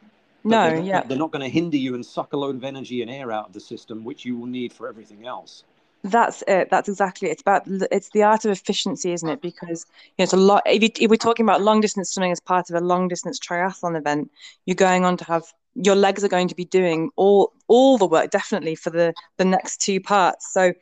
No, 0.45 0.69
they're, 0.69 0.79
yeah. 0.79 1.01
They're 1.01 1.17
not 1.17 1.31
going 1.31 1.43
to 1.43 1.49
hinder 1.49 1.77
you 1.77 1.95
and 1.95 2.05
suck 2.05 2.33
a 2.33 2.37
load 2.37 2.55
of 2.55 2.63
energy 2.63 3.01
and 3.01 3.09
air 3.09 3.31
out 3.31 3.47
of 3.47 3.53
the 3.53 3.59
system, 3.59 4.03
which 4.03 4.25
you 4.25 4.37
will 4.37 4.47
need 4.47 4.71
for 4.71 4.87
everything 4.87 5.25
else. 5.25 5.63
That's 6.03 6.43
it. 6.47 6.69
That's 6.69 6.87
exactly 6.87 7.29
it. 7.29 7.31
It's 7.31 7.41
about 7.41 7.63
it's 7.67 8.11
the 8.11 8.21
art 8.21 8.45
of 8.45 8.51
efficiency, 8.51 9.11
isn't 9.11 9.27
it? 9.27 9.41
Because 9.41 9.87
you 10.05 10.13
know, 10.19 10.23
it's 10.23 10.33
a 10.33 10.37
lot. 10.37 10.61
If, 10.67 10.83
you, 10.83 10.89
if 10.99 11.09
we're 11.09 11.15
talking 11.15 11.45
about 11.45 11.63
long 11.63 11.81
distance 11.81 12.11
swimming 12.11 12.31
as 12.31 12.39
part 12.39 12.69
of 12.69 12.75
a 12.75 12.85
long 12.85 13.07
distance 13.07 13.39
triathlon 13.39 13.97
event, 13.97 14.29
you're 14.67 14.75
going 14.75 15.03
on 15.03 15.17
to 15.17 15.25
have 15.25 15.45
your 15.73 15.95
legs 15.95 16.23
are 16.23 16.29
going 16.29 16.47
to 16.47 16.55
be 16.55 16.65
doing 16.65 17.09
all 17.15 17.53
all 17.67 17.97
the 17.97 18.05
work 18.05 18.29
definitely 18.29 18.75
for 18.75 18.91
the 18.91 19.15
the 19.37 19.45
next 19.45 19.81
two 19.81 19.99
parts. 19.99 20.53
So 20.53 20.73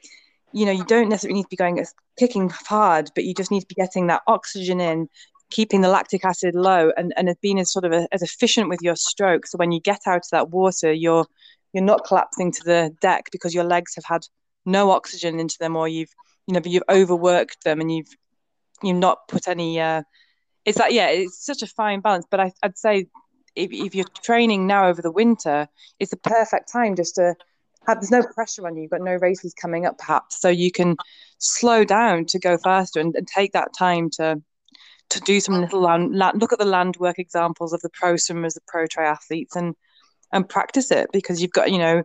you 0.51 0.65
know, 0.65 0.71
you 0.71 0.85
don't 0.85 1.09
necessarily 1.09 1.39
need 1.39 1.43
to 1.43 1.49
be 1.49 1.55
going 1.55 1.83
kicking 2.17 2.49
hard, 2.49 3.09
but 3.15 3.23
you 3.23 3.33
just 3.33 3.51
need 3.51 3.61
to 3.61 3.67
be 3.67 3.75
getting 3.75 4.07
that 4.07 4.21
oxygen 4.27 4.79
in, 4.79 5.09
keeping 5.53 5.81
the 5.81 5.87
lactic 5.87 6.25
acid 6.25 6.55
low 6.55 6.91
and, 6.97 7.13
and 7.15 7.33
being 7.39 7.59
as 7.59 7.71
sort 7.71 7.85
of 7.85 7.91
a, 7.91 8.07
as 8.11 8.23
efficient 8.23 8.69
with 8.69 8.81
your 8.81 8.95
stroke. 8.95 9.45
So 9.45 9.57
when 9.57 9.71
you 9.71 9.79
get 9.79 10.01
out 10.07 10.17
of 10.25 10.29
that 10.31 10.49
water, 10.49 10.91
you're 10.91 11.27
you're 11.73 11.83
not 11.83 12.05
collapsing 12.05 12.51
to 12.51 12.63
the 12.63 12.95
deck 13.01 13.29
because 13.31 13.53
your 13.53 13.63
legs 13.63 13.95
have 13.95 14.05
had 14.05 14.25
no 14.65 14.91
oxygen 14.91 15.39
into 15.39 15.57
them 15.59 15.75
or 15.75 15.87
you've 15.87 16.09
you 16.47 16.53
know 16.53 16.61
you've 16.65 16.89
overworked 16.89 17.63
them 17.63 17.81
and 17.81 17.91
you've 17.91 18.13
you've 18.81 18.97
not 18.97 19.27
put 19.27 19.47
any 19.47 19.79
uh 19.79 20.01
it's 20.65 20.77
like 20.77 20.93
yeah 20.93 21.07
it's 21.07 21.45
such 21.45 21.61
a 21.61 21.67
fine 21.67 21.99
balance. 21.99 22.25
But 22.29 22.39
I, 22.39 22.51
i'd 22.63 22.77
say 22.77 23.07
if, 23.55 23.71
if 23.71 23.95
you're 23.95 24.05
training 24.23 24.65
now 24.65 24.87
over 24.87 25.01
the 25.01 25.11
winter 25.11 25.67
it's 25.99 26.11
the 26.11 26.17
perfect 26.17 26.71
time 26.71 26.95
just 26.95 27.15
to 27.15 27.35
have 27.87 27.99
there's 27.99 28.11
no 28.11 28.23
pressure 28.23 28.65
on 28.65 28.75
you. 28.75 28.83
You've 28.83 28.91
got 28.91 29.01
no 29.01 29.15
races 29.15 29.53
coming 29.53 29.85
up 29.85 29.97
perhaps. 29.97 30.39
So 30.39 30.49
you 30.49 30.71
can 30.71 30.95
slow 31.37 31.83
down 31.83 32.25
to 32.27 32.39
go 32.39 32.57
faster 32.57 32.99
and, 32.99 33.15
and 33.15 33.27
take 33.27 33.51
that 33.53 33.69
time 33.77 34.09
to 34.11 34.41
to 35.13 35.21
do 35.21 35.39
some 35.39 35.61
little 35.61 35.81
land, 35.81 36.15
land, 36.15 36.41
look 36.41 36.51
at 36.53 36.59
the 36.59 36.65
land 36.65 36.97
work 36.97 37.19
examples 37.19 37.73
of 37.73 37.81
the 37.81 37.89
pro 37.89 38.17
swimmers 38.17 38.55
the 38.55 38.61
pro 38.67 38.85
triathletes 38.85 39.55
and 39.55 39.75
and 40.31 40.49
practice 40.49 40.89
it 40.91 41.09
because 41.13 41.41
you've 41.41 41.51
got 41.51 41.71
you 41.71 41.77
know 41.77 42.03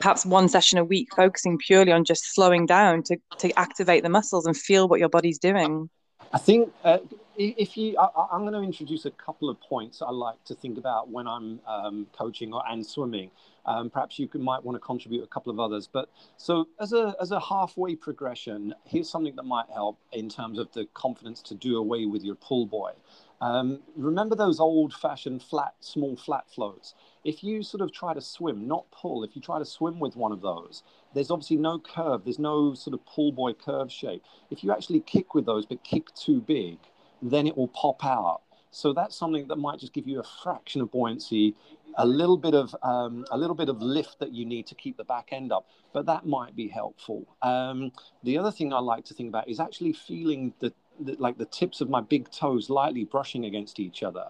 perhaps 0.00 0.26
one 0.26 0.48
session 0.48 0.78
a 0.78 0.84
week 0.84 1.08
focusing 1.14 1.58
purely 1.58 1.92
on 1.92 2.04
just 2.04 2.34
slowing 2.34 2.66
down 2.66 3.02
to, 3.04 3.16
to 3.38 3.50
activate 3.58 4.02
the 4.02 4.08
muscles 4.08 4.46
and 4.46 4.56
feel 4.56 4.88
what 4.88 5.00
your 5.00 5.08
body's 5.08 5.38
doing. 5.38 5.88
I 6.32 6.38
think 6.38 6.72
uh, 6.84 6.98
if 7.38 7.76
you 7.76 7.96
I, 7.98 8.34
am 8.34 8.42
going 8.42 8.52
to 8.52 8.62
introduce 8.62 9.04
a 9.04 9.10
couple 9.10 9.48
of 9.48 9.60
points 9.60 10.02
i 10.02 10.10
like 10.10 10.42
to 10.44 10.54
think 10.54 10.78
about 10.78 11.10
when 11.10 11.26
i'm 11.26 11.60
um, 11.66 12.06
coaching 12.16 12.52
or, 12.52 12.62
and 12.68 12.84
swimming. 12.84 13.30
Um, 13.64 13.90
perhaps 13.90 14.16
you 14.20 14.28
might 14.34 14.62
want 14.62 14.76
to 14.76 14.80
contribute 14.80 15.24
a 15.24 15.26
couple 15.26 15.50
of 15.50 15.58
others 15.58 15.88
but 15.92 16.08
so 16.36 16.68
as 16.80 16.92
a 16.92 17.16
as 17.20 17.32
a 17.32 17.40
halfway 17.40 17.96
progression 17.96 18.74
here's 18.84 19.10
something 19.10 19.34
that 19.36 19.42
might 19.42 19.66
help 19.72 19.98
in 20.12 20.28
terms 20.28 20.58
of 20.58 20.72
the 20.72 20.86
confidence 20.94 21.42
to 21.42 21.54
do 21.54 21.76
away 21.76 22.06
with 22.06 22.22
your 22.22 22.36
pull 22.36 22.66
buoy 22.66 22.92
um, 23.40 23.80
remember 23.96 24.34
those 24.34 24.60
old 24.60 24.94
fashioned 24.94 25.42
flat 25.42 25.74
small 25.80 26.16
flat 26.16 26.48
floats? 26.50 26.94
If 27.24 27.44
you 27.44 27.62
sort 27.62 27.82
of 27.82 27.92
try 27.92 28.14
to 28.14 28.20
swim, 28.20 28.66
not 28.66 28.90
pull, 28.90 29.24
if 29.24 29.36
you 29.36 29.42
try 29.42 29.58
to 29.58 29.64
swim 29.64 30.00
with 30.00 30.16
one 30.16 30.32
of 30.32 30.40
those, 30.40 30.82
there's 31.14 31.30
obviously 31.30 31.56
no 31.56 31.78
curve, 31.78 32.24
there's 32.24 32.38
no 32.38 32.72
sort 32.74 32.94
of 32.94 33.04
pull 33.04 33.32
buoy 33.32 33.52
curve 33.52 33.92
shape. 33.92 34.22
If 34.50 34.64
you 34.64 34.72
actually 34.72 35.00
kick 35.00 35.34
with 35.34 35.44
those, 35.44 35.66
but 35.66 35.84
kick 35.84 36.14
too 36.14 36.40
big, 36.40 36.78
then 37.22 37.46
it 37.46 37.56
will 37.56 37.68
pop 37.68 38.04
out. 38.04 38.42
So 38.70 38.92
that's 38.92 39.16
something 39.16 39.48
that 39.48 39.56
might 39.56 39.78
just 39.78 39.92
give 39.92 40.06
you 40.06 40.20
a 40.20 40.24
fraction 40.42 40.82
of 40.82 40.90
buoyancy, 40.90 41.54
a 41.96 42.06
little 42.06 42.36
bit 42.36 42.54
of 42.54 42.76
um, 42.82 43.24
a 43.30 43.38
little 43.38 43.56
bit 43.56 43.68
of 43.68 43.80
lift 43.80 44.18
that 44.18 44.32
you 44.32 44.44
need 44.44 44.66
to 44.66 44.74
keep 44.74 44.96
the 44.96 45.04
back 45.04 45.28
end 45.32 45.50
up. 45.50 45.66
But 45.94 46.04
that 46.06 46.26
might 46.26 46.54
be 46.54 46.68
helpful. 46.68 47.26
Um, 47.40 47.92
the 48.22 48.36
other 48.36 48.50
thing 48.50 48.72
I 48.72 48.80
like 48.80 49.06
to 49.06 49.14
think 49.14 49.30
about 49.30 49.48
is 49.48 49.60
actually 49.60 49.94
feeling 49.94 50.52
the 50.60 50.72
the, 51.00 51.16
like 51.18 51.38
the 51.38 51.46
tips 51.46 51.80
of 51.80 51.90
my 51.90 52.00
big 52.00 52.30
toes 52.30 52.70
lightly 52.70 53.04
brushing 53.04 53.44
against 53.44 53.80
each 53.80 54.02
other. 54.02 54.26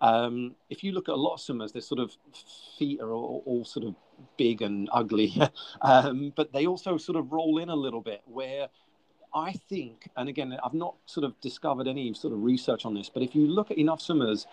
Um, 0.00 0.54
if 0.68 0.82
you 0.82 0.92
look 0.92 1.08
at 1.08 1.14
a 1.14 1.16
lot 1.16 1.34
of 1.34 1.40
swimmers, 1.40 1.72
their 1.72 1.82
sort 1.82 2.00
of 2.00 2.16
feet 2.78 3.00
are 3.00 3.12
all, 3.12 3.42
all 3.46 3.64
sort 3.64 3.86
of 3.86 3.94
big 4.36 4.62
and 4.62 4.88
ugly, 4.92 5.40
um, 5.82 6.32
but 6.36 6.52
they 6.52 6.66
also 6.66 6.96
sort 6.96 7.16
of 7.16 7.32
roll 7.32 7.58
in 7.58 7.68
a 7.68 7.76
little 7.76 8.00
bit. 8.00 8.22
Where 8.26 8.68
I 9.34 9.52
think, 9.52 10.08
and 10.16 10.28
again, 10.28 10.56
I've 10.64 10.74
not 10.74 10.94
sort 11.06 11.24
of 11.24 11.40
discovered 11.40 11.86
any 11.86 12.12
sort 12.14 12.32
of 12.32 12.42
research 12.42 12.84
on 12.84 12.94
this, 12.94 13.08
but 13.08 13.22
if 13.22 13.34
you 13.34 13.46
look 13.46 13.70
at 13.70 13.78
enough 13.78 14.00
swimmers, 14.00 14.46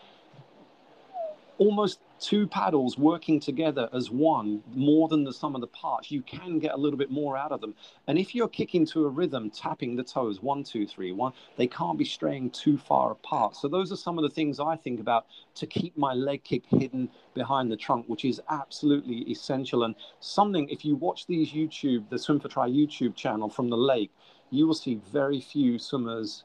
almost 1.57 1.99
two 2.19 2.47
paddles 2.47 2.97
working 2.97 3.39
together 3.39 3.89
as 3.93 4.09
one 4.09 4.63
more 4.73 5.07
than 5.07 5.23
the 5.23 5.33
sum 5.33 5.53
of 5.53 5.61
the 5.61 5.67
parts 5.67 6.09
you 6.09 6.21
can 6.21 6.57
get 6.57 6.73
a 6.73 6.77
little 6.77 6.97
bit 6.97 7.11
more 7.11 7.37
out 7.37 7.51
of 7.51 7.61
them. 7.61 7.75
And 8.07 8.17
if 8.17 8.33
you're 8.33 8.47
kicking 8.47 8.85
to 8.87 9.05
a 9.05 9.09
rhythm 9.09 9.49
tapping 9.51 9.95
the 9.95 10.03
toes 10.03 10.41
one 10.41 10.63
two 10.63 10.87
three 10.87 11.11
one 11.11 11.33
they 11.55 11.67
can't 11.67 11.97
be 11.97 12.05
straying 12.05 12.51
too 12.51 12.77
far 12.77 13.11
apart. 13.11 13.55
So 13.55 13.67
those 13.67 13.91
are 13.91 13.95
some 13.95 14.17
of 14.17 14.23
the 14.23 14.29
things 14.29 14.59
i 14.59 14.75
think 14.75 14.99
about 14.99 15.27
to 15.55 15.67
keep 15.67 15.97
my 15.97 16.13
leg 16.13 16.43
kick 16.43 16.63
hidden 16.67 17.09
behind 17.33 17.71
the 17.71 17.77
trunk 17.77 18.05
which 18.07 18.25
is 18.25 18.41
absolutely 18.49 19.17
essential. 19.29 19.83
And 19.83 19.95
something 20.19 20.67
if 20.69 20.83
you 20.85 20.95
watch 20.95 21.27
these 21.27 21.51
youtube 21.51 22.09
the 22.09 22.19
Swim 22.19 22.39
For 22.39 22.49
Tri 22.49 22.69
youtube 22.69 23.15
channel 23.15 23.49
from 23.49 23.69
the 23.69 23.77
lake 23.77 24.11
you 24.49 24.67
will 24.67 24.73
see 24.73 24.99
very 25.11 25.41
few 25.41 25.77
swimmers 25.77 26.43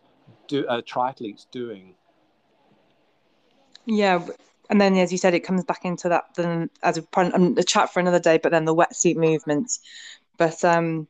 do 0.48 0.66
uh, 0.66 0.80
triathletes 0.82 1.46
doing 1.50 1.94
yeah 3.86 4.24
and 4.70 4.80
then 4.80 4.96
as 4.96 5.12
you 5.12 5.18
said 5.18 5.34
it 5.34 5.40
comes 5.40 5.64
back 5.64 5.84
into 5.84 6.08
that 6.08 6.24
then 6.36 6.70
as 6.82 6.98
a, 6.98 7.04
um, 7.16 7.56
a 7.58 7.62
chat 7.62 7.92
for 7.92 8.00
another 8.00 8.20
day 8.20 8.38
but 8.42 8.52
then 8.52 8.64
the 8.64 8.74
wetsuit 8.74 9.16
movements 9.16 9.80
but 10.36 10.64
um 10.64 11.06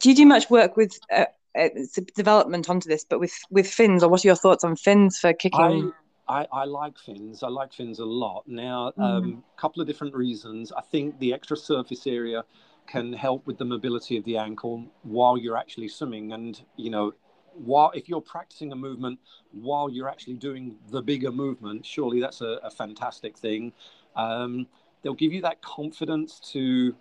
do 0.00 0.08
you 0.08 0.14
do 0.14 0.26
much 0.26 0.48
work 0.50 0.76
with 0.76 0.98
uh, 1.12 1.26
uh, 1.58 1.68
development 2.16 2.70
onto 2.70 2.88
this 2.88 3.04
but 3.04 3.20
with 3.20 3.36
with 3.50 3.68
fins 3.68 4.02
or 4.02 4.08
what 4.08 4.24
are 4.24 4.28
your 4.28 4.36
thoughts 4.36 4.64
on 4.64 4.76
fins 4.76 5.18
for 5.18 5.32
kicking 5.32 5.92
I, 5.92 5.92
I, 6.30 6.46
I 6.52 6.64
like 6.64 6.96
fins. 6.96 7.42
I 7.42 7.48
like 7.48 7.72
fins 7.72 7.98
a 7.98 8.04
lot. 8.04 8.44
Now, 8.46 8.88
a 8.88 8.92
mm. 8.92 9.02
um, 9.02 9.44
couple 9.56 9.82
of 9.82 9.88
different 9.88 10.14
reasons. 10.14 10.70
I 10.70 10.80
think 10.80 11.18
the 11.18 11.34
extra 11.34 11.56
surface 11.56 12.06
area 12.06 12.44
can 12.90 13.12
help 13.12 13.46
with 13.46 13.56
the 13.58 13.64
mobility 13.64 14.16
of 14.16 14.24
the 14.24 14.36
ankle 14.36 14.84
while 15.02 15.38
you're 15.38 15.56
actually 15.56 15.88
swimming. 15.88 16.32
And, 16.32 16.60
you 16.76 16.90
know, 16.90 17.14
while 17.54 17.90
if 17.92 18.08
you're 18.08 18.20
practicing 18.20 18.72
a 18.72 18.76
movement 18.76 19.18
while 19.52 19.88
you're 19.88 20.08
actually 20.08 20.34
doing 20.34 20.76
the 20.90 21.00
bigger 21.02 21.30
movement, 21.30 21.86
surely 21.86 22.20
that's 22.20 22.40
a, 22.40 22.58
a 22.64 22.70
fantastic 22.70 23.38
thing. 23.38 23.72
Um, 24.16 24.66
they'll 25.02 25.14
give 25.14 25.32
you 25.32 25.42
that 25.42 25.62
confidence 25.62 26.40
to 26.52 26.94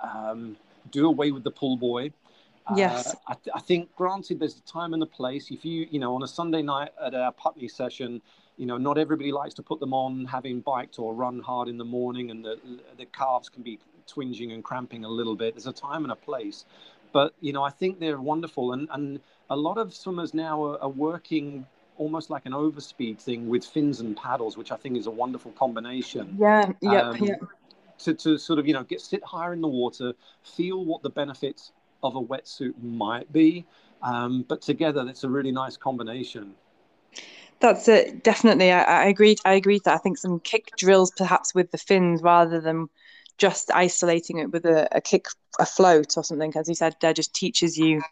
um, 0.00 0.56
do 0.90 1.06
away 1.06 1.30
with 1.30 1.44
the 1.44 1.50
pull 1.50 1.76
buoy. 1.76 2.12
Uh, 2.66 2.74
yes, 2.76 3.14
uh, 3.14 3.18
I, 3.28 3.34
th- 3.34 3.54
I, 3.54 3.60
think 3.60 3.94
granted 3.96 4.38
there's 4.38 4.58
a 4.58 4.62
time 4.62 4.92
and 4.92 5.02
a 5.02 5.06
place. 5.06 5.50
If 5.50 5.64
you 5.64 5.86
you 5.90 5.98
know 5.98 6.14
on 6.14 6.22
a 6.22 6.28
Sunday 6.28 6.60
night 6.60 6.90
at 7.02 7.14
our 7.14 7.32
Putney 7.32 7.66
session, 7.66 8.20
you 8.58 8.66
know 8.66 8.76
not 8.76 8.98
everybody 8.98 9.32
likes 9.32 9.54
to 9.54 9.62
put 9.62 9.80
them 9.80 9.94
on 9.94 10.26
having 10.26 10.60
biked 10.60 10.98
or 10.98 11.14
run 11.14 11.40
hard 11.40 11.68
in 11.68 11.78
the 11.78 11.84
morning, 11.84 12.30
and 12.30 12.44
the 12.44 12.58
the 12.98 13.06
calves 13.06 13.48
can 13.48 13.62
be 13.62 13.78
twinging 14.08 14.52
and 14.52 14.64
cramping 14.64 15.04
a 15.04 15.08
little 15.08 15.36
bit. 15.36 15.54
There's 15.54 15.66
a 15.66 15.72
time 15.72 16.04
and 16.04 16.12
a 16.12 16.16
place, 16.16 16.64
but 17.12 17.34
you 17.40 17.52
know 17.52 17.62
I 17.62 17.70
think 17.70 18.00
they're 18.00 18.20
wonderful 18.20 18.72
and 18.72 18.88
and 18.92 19.20
a 19.50 19.56
lot 19.56 19.78
of 19.78 19.94
swimmers 19.94 20.34
now 20.34 20.62
are, 20.62 20.82
are 20.82 20.88
working 20.88 21.66
almost 21.96 22.30
like 22.30 22.46
an 22.46 22.52
overspeed 22.52 23.18
thing 23.18 23.48
with 23.48 23.64
fins 23.64 24.00
and 24.00 24.16
paddles, 24.16 24.56
which 24.56 24.72
I 24.72 24.76
think 24.76 24.96
is 24.96 25.06
a 25.06 25.10
wonderful 25.10 25.52
combination. 25.52 26.36
Yeah, 26.38 26.72
yeah, 26.80 27.00
um, 27.02 27.16
yeah. 27.16 27.34
To, 28.00 28.14
to 28.14 28.38
sort 28.38 28.60
of 28.60 28.66
you 28.66 28.74
know 28.74 28.84
get 28.84 29.00
sit 29.00 29.24
higher 29.24 29.52
in 29.52 29.60
the 29.60 29.68
water, 29.68 30.12
feel 30.42 30.84
what 30.84 31.02
the 31.02 31.10
benefits 31.10 31.72
of 32.02 32.14
a 32.14 32.22
wetsuit 32.22 32.74
might 32.80 33.30
be, 33.32 33.66
um, 34.02 34.44
but 34.48 34.62
together 34.62 35.04
it's 35.08 35.24
a 35.24 35.28
really 35.28 35.50
nice 35.50 35.76
combination. 35.76 36.54
That's 37.60 37.88
it. 37.88 38.22
Definitely, 38.22 38.70
I, 38.70 38.82
I 38.82 39.04
agree. 39.06 39.36
I 39.44 39.54
agreed 39.54 39.82
that 39.84 39.94
I 39.94 39.98
think 39.98 40.18
some 40.18 40.38
kick 40.38 40.70
drills, 40.76 41.10
perhaps 41.16 41.54
with 41.54 41.72
the 41.72 41.78
fins, 41.78 42.22
rather 42.22 42.60
than 42.60 42.88
just 43.38 43.70
isolating 43.72 44.38
it 44.38 44.50
with 44.50 44.66
a, 44.66 44.88
a 44.92 45.00
kick, 45.00 45.26
a 45.58 45.64
float 45.64 46.16
or 46.16 46.24
something, 46.24 46.52
as 46.56 46.68
you 46.68 46.74
said, 46.74 46.96
there 47.00 47.14
just 47.14 47.34
teaches 47.34 47.78
you 47.78 48.02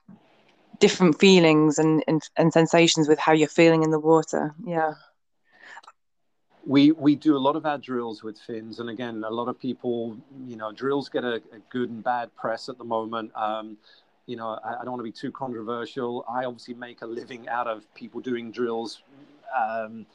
different 0.79 1.19
feelings 1.19 1.79
and, 1.79 2.03
and, 2.07 2.23
and 2.37 2.53
sensations 2.53 3.09
with 3.09 3.19
how 3.19 3.33
you're 3.33 3.49
feeling 3.49 3.83
in 3.83 3.91
the 3.91 3.99
water. 3.99 4.55
Yeah. 4.65 4.95
We, 6.65 6.93
we 6.93 7.15
do 7.15 7.37
a 7.37 7.39
lot 7.39 7.57
of 7.57 7.65
our 7.65 7.79
drills 7.79 8.23
with 8.23 8.39
fins, 8.39 8.81
and 8.81 8.91
again, 8.91 9.23
a 9.25 9.31
lot 9.31 9.49
of 9.49 9.59
people, 9.59 10.17
you 10.47 10.57
know, 10.57 10.73
drills 10.73 11.09
get 11.09 11.25
a, 11.25 11.37
a 11.37 11.59
good 11.71 11.91
and 11.91 12.03
bad 12.03 12.35
press 12.35 12.69
at 12.69 12.77
the 12.79 12.85
moment. 12.85 13.31
Um, 13.37 13.77
you 14.27 14.35
know, 14.35 14.59
I, 14.65 14.81
I, 14.81 14.85
don't 14.85 14.91
want 14.91 14.99
to 14.99 15.05
be 15.05 15.13
too 15.13 15.31
controversial. 15.31 16.25
I 16.29 16.45
obviously 16.45 16.75
make 16.75 17.03
a 17.03 17.07
living 17.07 17.49
out 17.49 17.69
of 17.69 17.83
people 17.95 18.21
doing 18.21 18.51
drills, 18.51 19.03
um, 19.57 20.07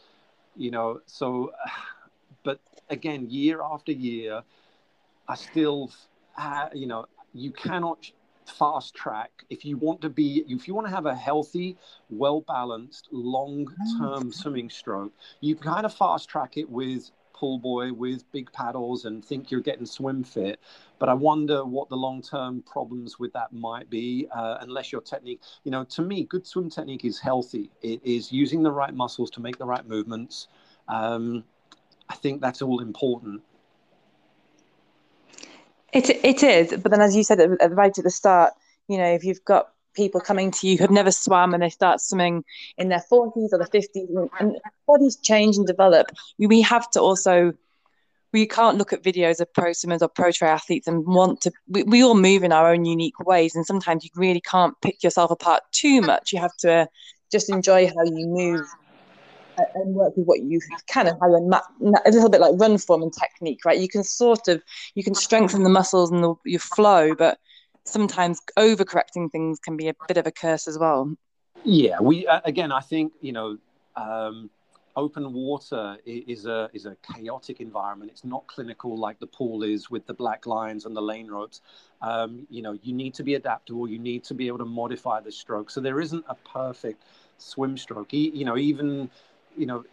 you 0.58 0.72
know, 0.72 1.00
so, 1.06 1.54
but 2.44 2.60
again, 2.90 3.30
year 3.30 3.62
after 3.64 3.94
year, 3.94 4.44
I 5.28 5.36
still, 5.36 5.92
uh, 6.38 6.70
you 6.74 6.88
know, 6.88 7.06
you 7.34 7.52
cannot 7.52 8.12
fast 8.46 8.94
track. 8.94 9.32
If 9.50 9.66
you 9.66 9.78
want 9.78 10.02
to 10.02 10.10
be 10.10 10.44
if 10.48 10.68
you 10.68 10.74
want 10.74 10.88
to 10.88 10.94
have 10.94 11.06
a 11.06 11.16
healthy 11.16 11.78
well 12.10 12.42
balanced 12.42 13.08
long 13.12 13.68
term 14.00 14.30
mm. 14.30 14.34
swimming 14.34 14.70
stroke 14.70 15.14
you 15.40 15.56
kind 15.56 15.86
of 15.86 15.94
fast 15.94 16.30
track 16.30 16.58
it 16.58 16.70
with 16.70 17.12
pull 17.34 17.58
buoy 17.58 17.92
with 17.92 18.30
big 18.32 18.52
paddles 18.52 19.06
and 19.06 19.26
think 19.26 19.50
you're 19.50 19.62
getting 19.62 19.86
swim 19.86 20.24
fit. 20.24 20.60
But 21.00 21.10
i 21.10 21.14
wonder 21.14 21.66
what 21.66 21.90
the 21.90 21.98
long 21.98 22.22
term 22.22 22.62
problems 22.64 23.20
with 23.20 23.34
that 23.34 23.52
might 23.54 23.90
be 23.90 24.28
uh, 24.36 24.58
unless 24.62 24.92
your 24.92 25.02
technique 25.02 25.42
you 25.64 25.72
know 25.72 25.84
to 25.86 26.02
me 26.02 26.24
good 26.24 26.46
swim 26.46 26.70
technique 26.70 27.06
is 27.06 27.20
healthy. 27.20 27.70
It 27.82 28.02
is 28.04 28.32
using 28.32 28.64
the 28.64 28.72
right 28.72 28.94
muscles 28.94 29.30
to 29.32 29.42
make 29.42 29.58
the 29.58 29.66
right 29.66 29.88
movements. 29.88 30.48
Um, 30.88 31.44
i 32.10 32.16
think 32.16 32.42
that's 32.42 32.62
all 32.62 32.82
important 32.82 33.42
it 35.94 36.10
it 36.10 36.44
is, 36.44 36.80
but 36.82 36.92
then 36.92 37.02
as 37.02 37.16
you 37.16 37.24
said 37.24 37.40
right 37.72 37.98
at 37.98 38.04
the 38.04 38.10
start, 38.10 38.54
you 38.88 38.98
know, 38.98 39.06
if 39.06 39.24
you've 39.24 39.44
got 39.46 39.70
people 39.94 40.22
coming 40.22 40.52
to 40.52 40.68
you 40.68 40.78
who've 40.78 40.92
never 40.92 41.12
swam 41.12 41.54
and 41.54 41.64
they 41.64 41.70
start 41.70 42.00
swimming 42.00 42.44
in 42.78 42.90
their 42.90 43.04
40s 43.12 43.50
or 43.52 43.58
the 43.58 43.68
50s 43.74 44.30
and 44.40 44.58
bodies 44.88 45.18
change 45.18 45.58
and 45.58 45.68
develop 45.68 46.08
we 46.40 46.62
have 46.62 46.90
to 46.92 47.02
also 47.02 47.52
we 48.34 48.48
can't 48.48 48.78
look 48.78 48.94
at 48.94 49.04
videos 49.04 49.42
of 49.42 49.54
pro 49.54 49.74
swimmers 49.74 50.02
or 50.02 50.08
pro 50.08 50.30
triathletes 50.30 50.88
and 50.88 51.06
want 51.06 51.42
to 51.42 51.52
we, 51.68 51.84
we 51.84 52.04
all 52.04 52.16
move 52.16 52.44
in 52.44 52.52
our 52.52 52.72
own 52.72 52.86
unique 52.86 53.20
ways 53.20 53.56
and 53.56 53.66
sometimes 53.66 54.04
you 54.04 54.10
really 54.16 54.42
can't 54.42 54.74
pick 54.82 55.04
yourself 55.04 55.32
apart 55.32 55.64
too 55.72 56.02
much. 56.02 56.32
You 56.32 56.40
have 56.40 56.56
to 56.58 56.72
uh, 56.72 56.86
just 57.32 57.50
enjoy 57.50 57.88
how 57.88 58.04
you 58.06 58.28
move 58.28 58.66
and 59.58 59.96
work 59.96 60.16
with 60.16 60.26
what 60.26 60.42
you 60.42 60.60
can 60.88 61.08
and 61.08 61.18
how 61.20 61.30
you 61.30 61.94
a 62.06 62.12
little 62.12 62.30
bit 62.30 62.42
like 62.42 62.54
run 62.56 62.78
form 62.78 63.02
and 63.02 63.14
technique, 63.14 63.66
right? 63.66 63.80
You 63.80 63.88
can 63.88 64.04
sort 64.04 64.48
of 64.48 64.62
you 64.96 65.04
can 65.04 65.16
strengthen 65.16 65.64
the 65.64 65.70
muscles 65.70 66.12
and 66.12 66.24
the, 66.24 66.36
your 66.46 66.60
flow, 66.60 67.16
but 67.16 67.38
sometimes 67.84 68.40
overcorrecting 68.58 69.32
things 69.32 69.60
can 69.60 69.78
be 69.78 69.88
a 69.88 69.96
bit 70.08 70.18
of 70.18 70.28
a 70.28 70.32
curse 70.32 70.68
as 70.68 70.78
well. 70.78 71.16
Yeah, 71.64 72.00
we 72.00 72.28
uh, 72.28 72.42
again, 72.46 72.72
I 72.72 72.80
think 72.80 73.14
you 73.22 73.32
know, 73.32 73.58
um, 73.96 74.50
open 74.96 75.34
water 75.34 75.98
is 76.06 76.46
a 76.46 76.70
is 76.74 76.86
a 76.86 76.96
chaotic 77.14 77.62
environment. 77.62 78.12
It's 78.12 78.26
not 78.26 78.48
clinical 78.48 78.98
like 78.98 79.20
the 79.20 79.28
pool 79.28 79.64
is 79.64 79.90
with 79.90 80.06
the 80.06 80.14
black 80.14 80.46
lines 80.46 80.86
and 80.86 80.96
the 80.96 81.02
lane 81.02 81.28
ropes. 81.28 81.62
Um, 82.02 82.48
you 82.50 82.62
know, 82.62 82.78
you 82.82 82.94
need 82.94 83.14
to 83.16 83.24
be 83.24 83.36
adaptable. 83.36 83.88
You 83.88 84.00
need 84.00 84.24
to 84.26 84.34
be 84.34 84.48
able 84.48 84.60
to 84.60 84.66
modify 84.66 85.20
the 85.22 85.32
stroke. 85.32 85.70
So 85.70 85.82
there 85.82 86.02
isn't 86.02 86.26
a 86.28 86.36
perfect 86.36 87.04
swim 87.38 87.78
stroke. 87.78 88.14
You 88.14 88.46
know, 88.46 88.58
even 88.58 89.10
you 89.58 89.66
know, 89.66 89.84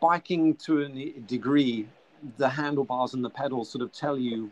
biking 0.00 0.54
to 0.56 0.82
a 0.82 1.20
degree, 1.20 1.86
the 2.36 2.48
handlebars 2.48 3.14
and 3.14 3.24
the 3.24 3.30
pedals 3.30 3.70
sort 3.70 3.82
of 3.82 3.92
tell 3.92 4.18
you 4.18 4.50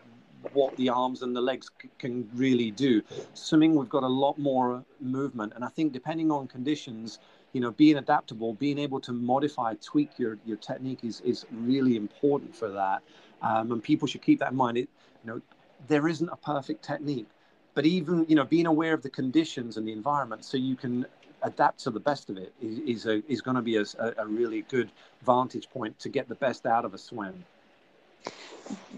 what 0.52 0.76
the 0.76 0.88
arms 0.88 1.22
and 1.22 1.34
the 1.34 1.40
legs 1.40 1.70
c- 1.82 1.90
can 1.98 2.28
really 2.34 2.70
do. 2.70 3.02
Swimming, 3.34 3.74
we've 3.74 3.88
got 3.88 4.02
a 4.02 4.08
lot 4.08 4.38
more 4.38 4.84
movement, 5.00 5.52
and 5.54 5.64
I 5.64 5.68
think 5.68 5.92
depending 5.92 6.30
on 6.30 6.46
conditions, 6.46 7.18
you 7.52 7.60
know, 7.60 7.70
being 7.72 7.96
adaptable, 7.96 8.54
being 8.54 8.78
able 8.78 9.00
to 9.00 9.12
modify, 9.12 9.74
tweak 9.82 10.18
your 10.18 10.38
your 10.46 10.56
technique 10.56 11.00
is 11.02 11.20
is 11.22 11.44
really 11.52 11.96
important 11.96 12.54
for 12.54 12.68
that. 12.70 13.02
Um, 13.42 13.72
and 13.72 13.82
people 13.82 14.08
should 14.08 14.22
keep 14.22 14.38
that 14.40 14.52
in 14.52 14.56
mind. 14.56 14.78
It, 14.78 14.88
you 15.24 15.32
know, 15.32 15.42
there 15.88 16.08
isn't 16.08 16.28
a 16.28 16.36
perfect 16.36 16.82
technique, 16.84 17.28
but 17.74 17.84
even 17.86 18.24
you 18.28 18.36
know, 18.36 18.44
being 18.44 18.66
aware 18.66 18.94
of 18.94 19.02
the 19.02 19.10
conditions 19.10 19.76
and 19.76 19.86
the 19.86 19.92
environment, 19.92 20.44
so 20.44 20.56
you 20.56 20.76
can 20.76 21.06
adapt 21.42 21.80
to 21.80 21.90
the 21.90 22.00
best 22.00 22.30
of 22.30 22.36
it 22.36 22.52
is, 22.60 22.78
is, 22.78 23.06
a, 23.06 23.22
is 23.30 23.40
going 23.40 23.56
to 23.56 23.62
be 23.62 23.76
a, 23.76 23.84
a 24.18 24.26
really 24.26 24.62
good 24.62 24.90
vantage 25.22 25.68
point 25.70 25.98
to 26.00 26.08
get 26.08 26.28
the 26.28 26.34
best 26.36 26.66
out 26.66 26.84
of 26.84 26.94
a 26.94 26.98
swim. 26.98 27.44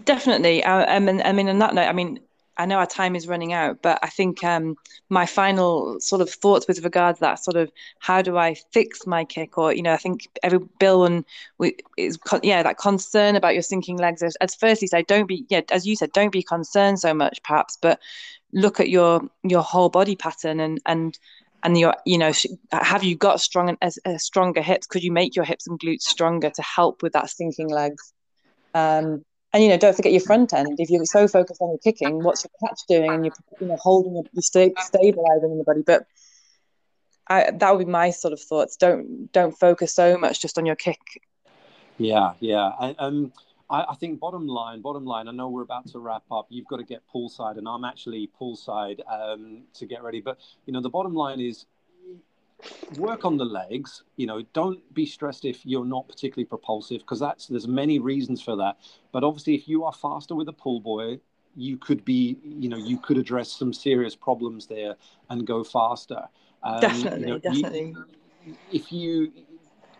Definitely. 0.05 0.63
I, 0.63 0.95
I 0.95 0.99
mean, 0.99 1.21
I 1.23 1.31
mean, 1.31 1.47
on 1.47 1.59
that 1.59 1.73
note, 1.73 1.87
I 1.87 1.93
mean, 1.93 2.19
I 2.57 2.65
know 2.65 2.77
our 2.77 2.85
time 2.85 3.15
is 3.15 3.27
running 3.27 3.53
out, 3.53 3.81
but 3.81 3.97
I 4.03 4.09
think 4.09 4.43
um, 4.43 4.75
my 5.09 5.25
final 5.25 5.99
sort 5.99 6.21
of 6.21 6.29
thoughts 6.29 6.67
with 6.67 6.83
regards 6.83 7.19
to 7.19 7.21
that 7.21 7.43
sort 7.43 7.57
of 7.57 7.71
how 7.99 8.21
do 8.21 8.37
I 8.37 8.55
fix 8.71 9.07
my 9.07 9.23
kick, 9.23 9.57
or 9.57 9.73
you 9.73 9.81
know, 9.81 9.93
I 9.93 9.97
think 9.97 10.27
every 10.43 10.59
Bill 10.79 11.05
and 11.05 11.23
we 11.57 11.75
is 11.97 12.19
yeah 12.43 12.61
that 12.61 12.77
concern 12.77 13.35
about 13.35 13.53
your 13.53 13.63
sinking 13.63 13.97
legs. 13.97 14.21
As, 14.21 14.35
as 14.37 14.53
firstly 14.53 14.87
say, 14.87 15.03
don't 15.03 15.27
be 15.27 15.45
yeah 15.49 15.61
as 15.71 15.87
you 15.87 15.95
said, 15.95 16.11
don't 16.11 16.31
be 16.31 16.43
concerned 16.43 16.99
so 16.99 17.13
much 17.13 17.41
perhaps, 17.43 17.77
but 17.81 17.99
look 18.53 18.79
at 18.79 18.89
your 18.89 19.21
your 19.43 19.63
whole 19.63 19.89
body 19.89 20.15
pattern 20.15 20.59
and 20.59 20.81
and 20.85 21.17
and 21.63 21.77
you're 21.77 21.95
you 22.05 22.17
know 22.17 22.31
have 22.71 23.03
you 23.03 23.15
got 23.15 23.41
strong 23.41 23.77
a, 23.81 23.91
a 24.05 24.19
stronger 24.19 24.61
hips? 24.61 24.87
Could 24.87 25.03
you 25.03 25.11
make 25.11 25.35
your 25.35 25.45
hips 25.45 25.67
and 25.67 25.79
glutes 25.79 26.03
stronger 26.03 26.49
to 26.49 26.61
help 26.61 27.03
with 27.03 27.13
that 27.13 27.29
sinking 27.29 27.69
legs? 27.69 28.13
Um, 28.73 29.23
and 29.53 29.63
you 29.63 29.69
know 29.69 29.77
don't 29.77 29.95
forget 29.95 30.11
your 30.11 30.21
front 30.21 30.53
end. 30.53 30.79
If 30.79 30.89
you're 30.89 31.05
so 31.05 31.27
focused 31.27 31.61
on 31.61 31.69
your 31.69 31.77
kicking 31.79 32.23
what's 32.23 32.43
your 32.43 32.69
catch 32.69 32.79
doing? 32.87 33.11
And 33.11 33.25
you're 33.25 33.35
you 33.59 33.67
know 33.67 33.77
holding 33.79 34.13
your, 34.13 34.23
you're 34.33 34.41
sta- 34.41 34.73
stabilizing 34.79 35.57
the 35.57 35.63
body. 35.65 35.83
But 35.85 36.05
I, 37.27 37.51
that 37.51 37.71
would 37.77 37.85
be 37.85 37.91
my 37.91 38.09
sort 38.09 38.33
of 38.33 38.41
thoughts. 38.41 38.75
Don't 38.77 39.31
don't 39.31 39.57
focus 39.57 39.93
so 39.93 40.17
much 40.17 40.41
just 40.41 40.57
on 40.57 40.65
your 40.65 40.75
kick. 40.75 40.99
Yeah 41.97 42.33
yeah. 42.39 42.71
I, 42.79 42.95
um 42.97 43.33
I, 43.71 43.91
I, 43.91 43.95
think 43.95 44.19
bottom 44.19 44.47
line, 44.47 44.81
bottom 44.81 45.05
line. 45.05 45.27
I 45.27 45.31
know 45.31 45.47
we're 45.49 45.63
about 45.63 45.87
to 45.87 45.99
wrap 45.99 46.23
up. 46.29 46.47
You've 46.49 46.67
got 46.67 46.77
to 46.77 46.83
get 46.83 47.01
poolside, 47.13 47.57
and 47.57 47.67
I'm 47.67 47.85
actually 47.85 48.29
poolside 48.39 48.99
um, 49.09 49.63
to 49.75 49.85
get 49.85 50.03
ready. 50.03 50.19
But 50.19 50.39
you 50.65 50.73
know, 50.73 50.81
the 50.81 50.89
bottom 50.89 51.13
line 51.13 51.39
is 51.39 51.65
work 52.97 53.25
on 53.25 53.37
the 53.37 53.45
legs. 53.45 54.03
You 54.17 54.27
know, 54.27 54.43
don't 54.53 54.81
be 54.93 55.05
stressed 55.05 55.45
if 55.45 55.65
you're 55.65 55.85
not 55.85 56.07
particularly 56.07 56.45
propulsive 56.45 56.99
because 57.01 57.19
that's 57.19 57.47
there's 57.47 57.67
many 57.67 57.99
reasons 57.99 58.41
for 58.41 58.55
that. 58.57 58.77
But 59.11 59.23
obviously, 59.23 59.55
if 59.55 59.67
you 59.67 59.85
are 59.85 59.93
faster 59.93 60.35
with 60.35 60.49
a 60.49 60.53
pull 60.53 60.81
buoy, 60.81 61.21
you 61.55 61.77
could 61.77 62.03
be, 62.03 62.37
you 62.43 62.69
know, 62.69 62.77
you 62.77 62.97
could 62.97 63.17
address 63.17 63.51
some 63.51 63.73
serious 63.73 64.15
problems 64.15 64.67
there 64.67 64.95
and 65.29 65.47
go 65.47 65.63
faster. 65.63 66.27
Um, 66.63 66.81
definitely, 66.81 67.19
you 67.21 67.25
know, 67.27 67.37
definitely. 67.39 67.95
You, 68.45 68.55
if 68.71 68.91
you 68.91 69.31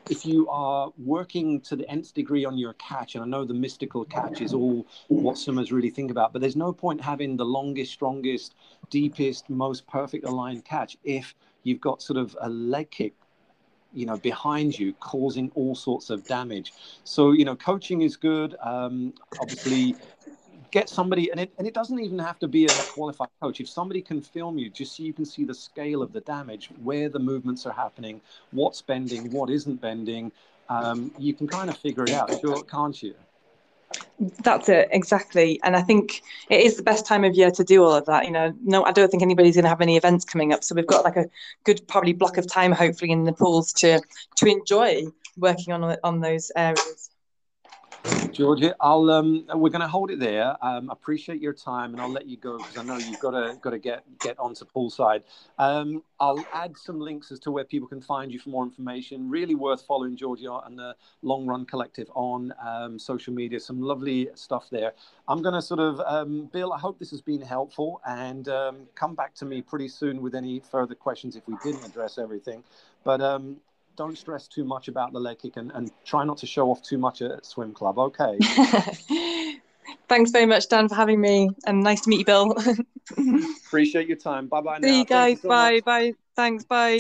if 0.10 0.26
you 0.26 0.50
are 0.50 0.92
working 0.98 1.62
to 1.62 1.76
the 1.76 1.90
nth 1.90 2.14
degree 2.14 2.46
on 2.46 2.58
your 2.58 2.74
catch, 2.74 3.16
and 3.16 3.24
I 3.24 3.28
know 3.28 3.46
the 3.46 3.54
mystical 3.54 4.06
catch 4.06 4.42
is 4.42 4.54
all 4.54 4.86
what 5.08 5.38
swimmers 5.38 5.72
really 5.72 5.90
think 5.90 6.12
about, 6.12 6.34
but 6.34 6.42
there's 6.42 6.56
no 6.56 6.74
point 6.74 7.02
having 7.02 7.38
the 7.38 7.46
longest, 7.46 7.92
strongest, 7.92 8.56
deepest, 8.90 9.50
most 9.50 9.88
perfect 9.88 10.26
aligned 10.26 10.66
catch 10.66 10.98
if 11.04 11.36
you've 11.64 11.82
got 11.82 12.02
sort 12.02 12.18
of 12.18 12.36
a 12.42 12.50
leg 12.50 12.90
kick 12.90 13.14
you 13.94 14.06
know 14.06 14.18
behind 14.18 14.78
you 14.78 14.94
causing 14.94 15.52
all 15.56 15.76
sorts 15.76 16.10
of 16.10 16.26
damage. 16.26 16.74
So 17.04 17.32
you 17.32 17.46
know 17.46 17.56
coaching 17.56 18.02
is 18.02 18.16
good. 18.16 18.56
Um, 18.62 19.14
obviously 19.40 19.96
get 20.72 20.90
somebody, 20.90 21.30
and 21.32 21.40
it, 21.40 21.52
and 21.58 21.68
it 21.68 21.74
doesn't 21.74 22.00
even 22.00 22.18
have 22.20 22.40
to 22.40 22.48
be 22.48 22.66
a 22.66 22.70
qualified 22.70 23.30
coach. 23.42 23.60
If 23.60 23.70
somebody 23.70 24.02
can 24.02 24.22
film 24.22 24.58
you, 24.58 24.70
just 24.70 24.96
so 24.96 25.04
you 25.04 25.14
can 25.14 25.26
see 25.26 25.44
the 25.44 25.54
scale 25.54 26.02
of 26.02 26.14
the 26.14 26.22
damage, 26.22 26.70
where 26.84 27.10
the 27.10 27.20
movements 27.20 27.66
are 27.66 27.74
happening, 27.74 28.22
what's 28.52 28.82
bending, 28.82 29.32
what 29.32 29.50
isn't 29.50 29.82
bending, 29.82 30.32
um, 30.70 31.12
you 31.20 31.34
can 31.34 31.48
kind 31.48 31.70
of 31.70 31.78
figure 31.78 32.06
it 32.06 32.12
out, 32.12 32.34
sure, 32.40 32.64
can't 32.64 33.04
you? 33.04 33.14
That's 34.44 34.70
it 34.70 34.88
exactly, 34.92 35.60
and 35.64 35.76
I 35.76 35.82
think 35.82 36.22
it 36.50 36.62
is 36.62 36.78
the 36.78 36.84
best 36.84 37.06
time 37.06 37.26
of 37.26 37.36
year 37.36 37.52
to 37.52 37.64
do 37.64 37.84
all 37.84 37.94
of 37.94 38.06
that. 38.06 38.26
You 38.26 38.32
know, 38.32 38.54
no, 38.64 38.86
I 38.86 38.92
don't 38.92 39.10
think 39.10 39.22
anybody's 39.22 39.56
going 39.56 39.64
to 39.64 39.70
have 39.70 39.82
any 39.82 39.98
events 39.98 40.24
coming 40.24 40.54
up, 40.54 40.64
so 40.64 40.76
we've 40.76 40.88
got 40.88 41.04
like 41.04 41.18
a 41.18 41.26
good 41.66 41.86
probably 41.88 42.14
block 42.14 42.38
of 42.38 42.48
time, 42.48 42.72
hopefully, 42.72 43.12
in 43.12 43.26
the 43.26 43.34
pools 43.34 43.74
to 43.74 44.02
to 44.38 44.46
enjoy 44.46 45.04
working 45.38 45.74
on 45.74 45.98
on 46.04 46.22
those 46.22 46.52
areas. 46.56 47.11
Georgia, 48.32 48.76
I'll 48.80 49.10
um, 49.12 49.46
we're 49.54 49.70
going 49.70 49.82
to 49.82 49.88
hold 49.88 50.10
it 50.10 50.20
there. 50.20 50.56
Um, 50.66 50.90
appreciate 50.90 51.42
your 51.42 51.54
time, 51.54 51.92
and 51.94 52.02
I'll 52.02 52.12
let 52.12 52.28
you 52.28 52.38
go 52.38 52.58
because 52.58 52.78
I 52.78 52.84
know 52.84 52.98
you've 52.98 53.20
got 53.20 53.32
to 53.32 53.58
got 53.62 53.72
to 53.72 53.80
get 53.80 54.04
get 54.20 54.40
onto 54.40 54.66
poolside. 54.66 55.24
Um, 55.60 56.02
I'll 56.20 56.44
add 56.54 56.78
some 56.78 57.00
links 57.00 57.32
as 57.32 57.40
to 57.40 57.52
where 57.52 57.64
people 57.66 57.88
can 57.88 58.02
find 58.02 58.32
you 58.32 58.40
for 58.40 58.50
more 58.50 58.64
information. 58.64 59.30
Really 59.30 59.56
worth 59.56 59.82
following 59.82 60.16
Georgia 60.16 60.60
and 60.66 60.80
the 60.80 60.96
Long 61.22 61.46
Run 61.46 61.66
Collective 61.66 62.10
on 62.16 62.54
um, 62.66 62.98
social 62.98 63.34
media. 63.34 63.60
Some 63.60 63.82
lovely 63.82 64.30
stuff 64.36 64.70
there. 64.72 64.94
I'm 65.28 65.42
going 65.42 65.56
to 65.56 65.62
sort 65.62 65.80
of 65.80 66.00
um, 66.02 66.50
Bill. 66.54 66.74
I 66.74 66.80
hope 66.80 67.00
this 67.00 67.12
has 67.12 67.22
been 67.22 67.42
helpful, 67.42 68.02
and 68.08 68.48
um, 68.48 68.88
come 68.96 69.14
back 69.14 69.36
to 69.36 69.46
me 69.46 69.62
pretty 69.62 69.90
soon 69.90 70.22
with 70.22 70.36
any 70.36 70.62
further 70.72 70.96
questions 70.96 71.36
if 71.36 71.48
we 71.48 71.56
didn't 71.64 71.86
address 71.86 72.18
everything. 72.18 72.64
But 73.04 73.22
um, 73.22 73.58
don't 74.02 74.18
stress 74.18 74.48
too 74.48 74.64
much 74.64 74.88
about 74.88 75.14
the 75.14 75.20
leg 75.20 75.38
kick 75.38 75.58
and, 75.58 75.72
and 75.76 75.92
try 76.06 76.24
not 76.24 76.38
to 76.38 76.48
show 76.48 76.72
off 76.72 76.82
too 76.82 76.98
much 76.98 77.22
at 77.22 77.46
swim 77.46 77.72
club. 77.72 78.00
Okay. 78.00 78.40
Thanks 80.10 80.32
very 80.32 80.48
much, 80.48 80.68
Dan, 80.70 80.90
for 80.90 80.96
having 80.96 81.22
me, 81.22 81.50
and 81.68 81.84
nice 81.84 82.02
to 82.02 82.10
meet 82.10 82.20
you, 82.20 82.26
Bill. 82.26 82.56
Appreciate 83.68 84.08
your 84.08 84.18
time. 84.18 84.48
Bye 84.48 84.62
bye. 84.62 84.82
See 84.82 85.00
you 85.00 85.06
guys. 85.06 85.40
So 85.42 85.50
bye 85.50 85.76
much. 85.76 85.86
bye. 85.86 86.14
Thanks. 86.36 86.64
Bye. 86.66 86.98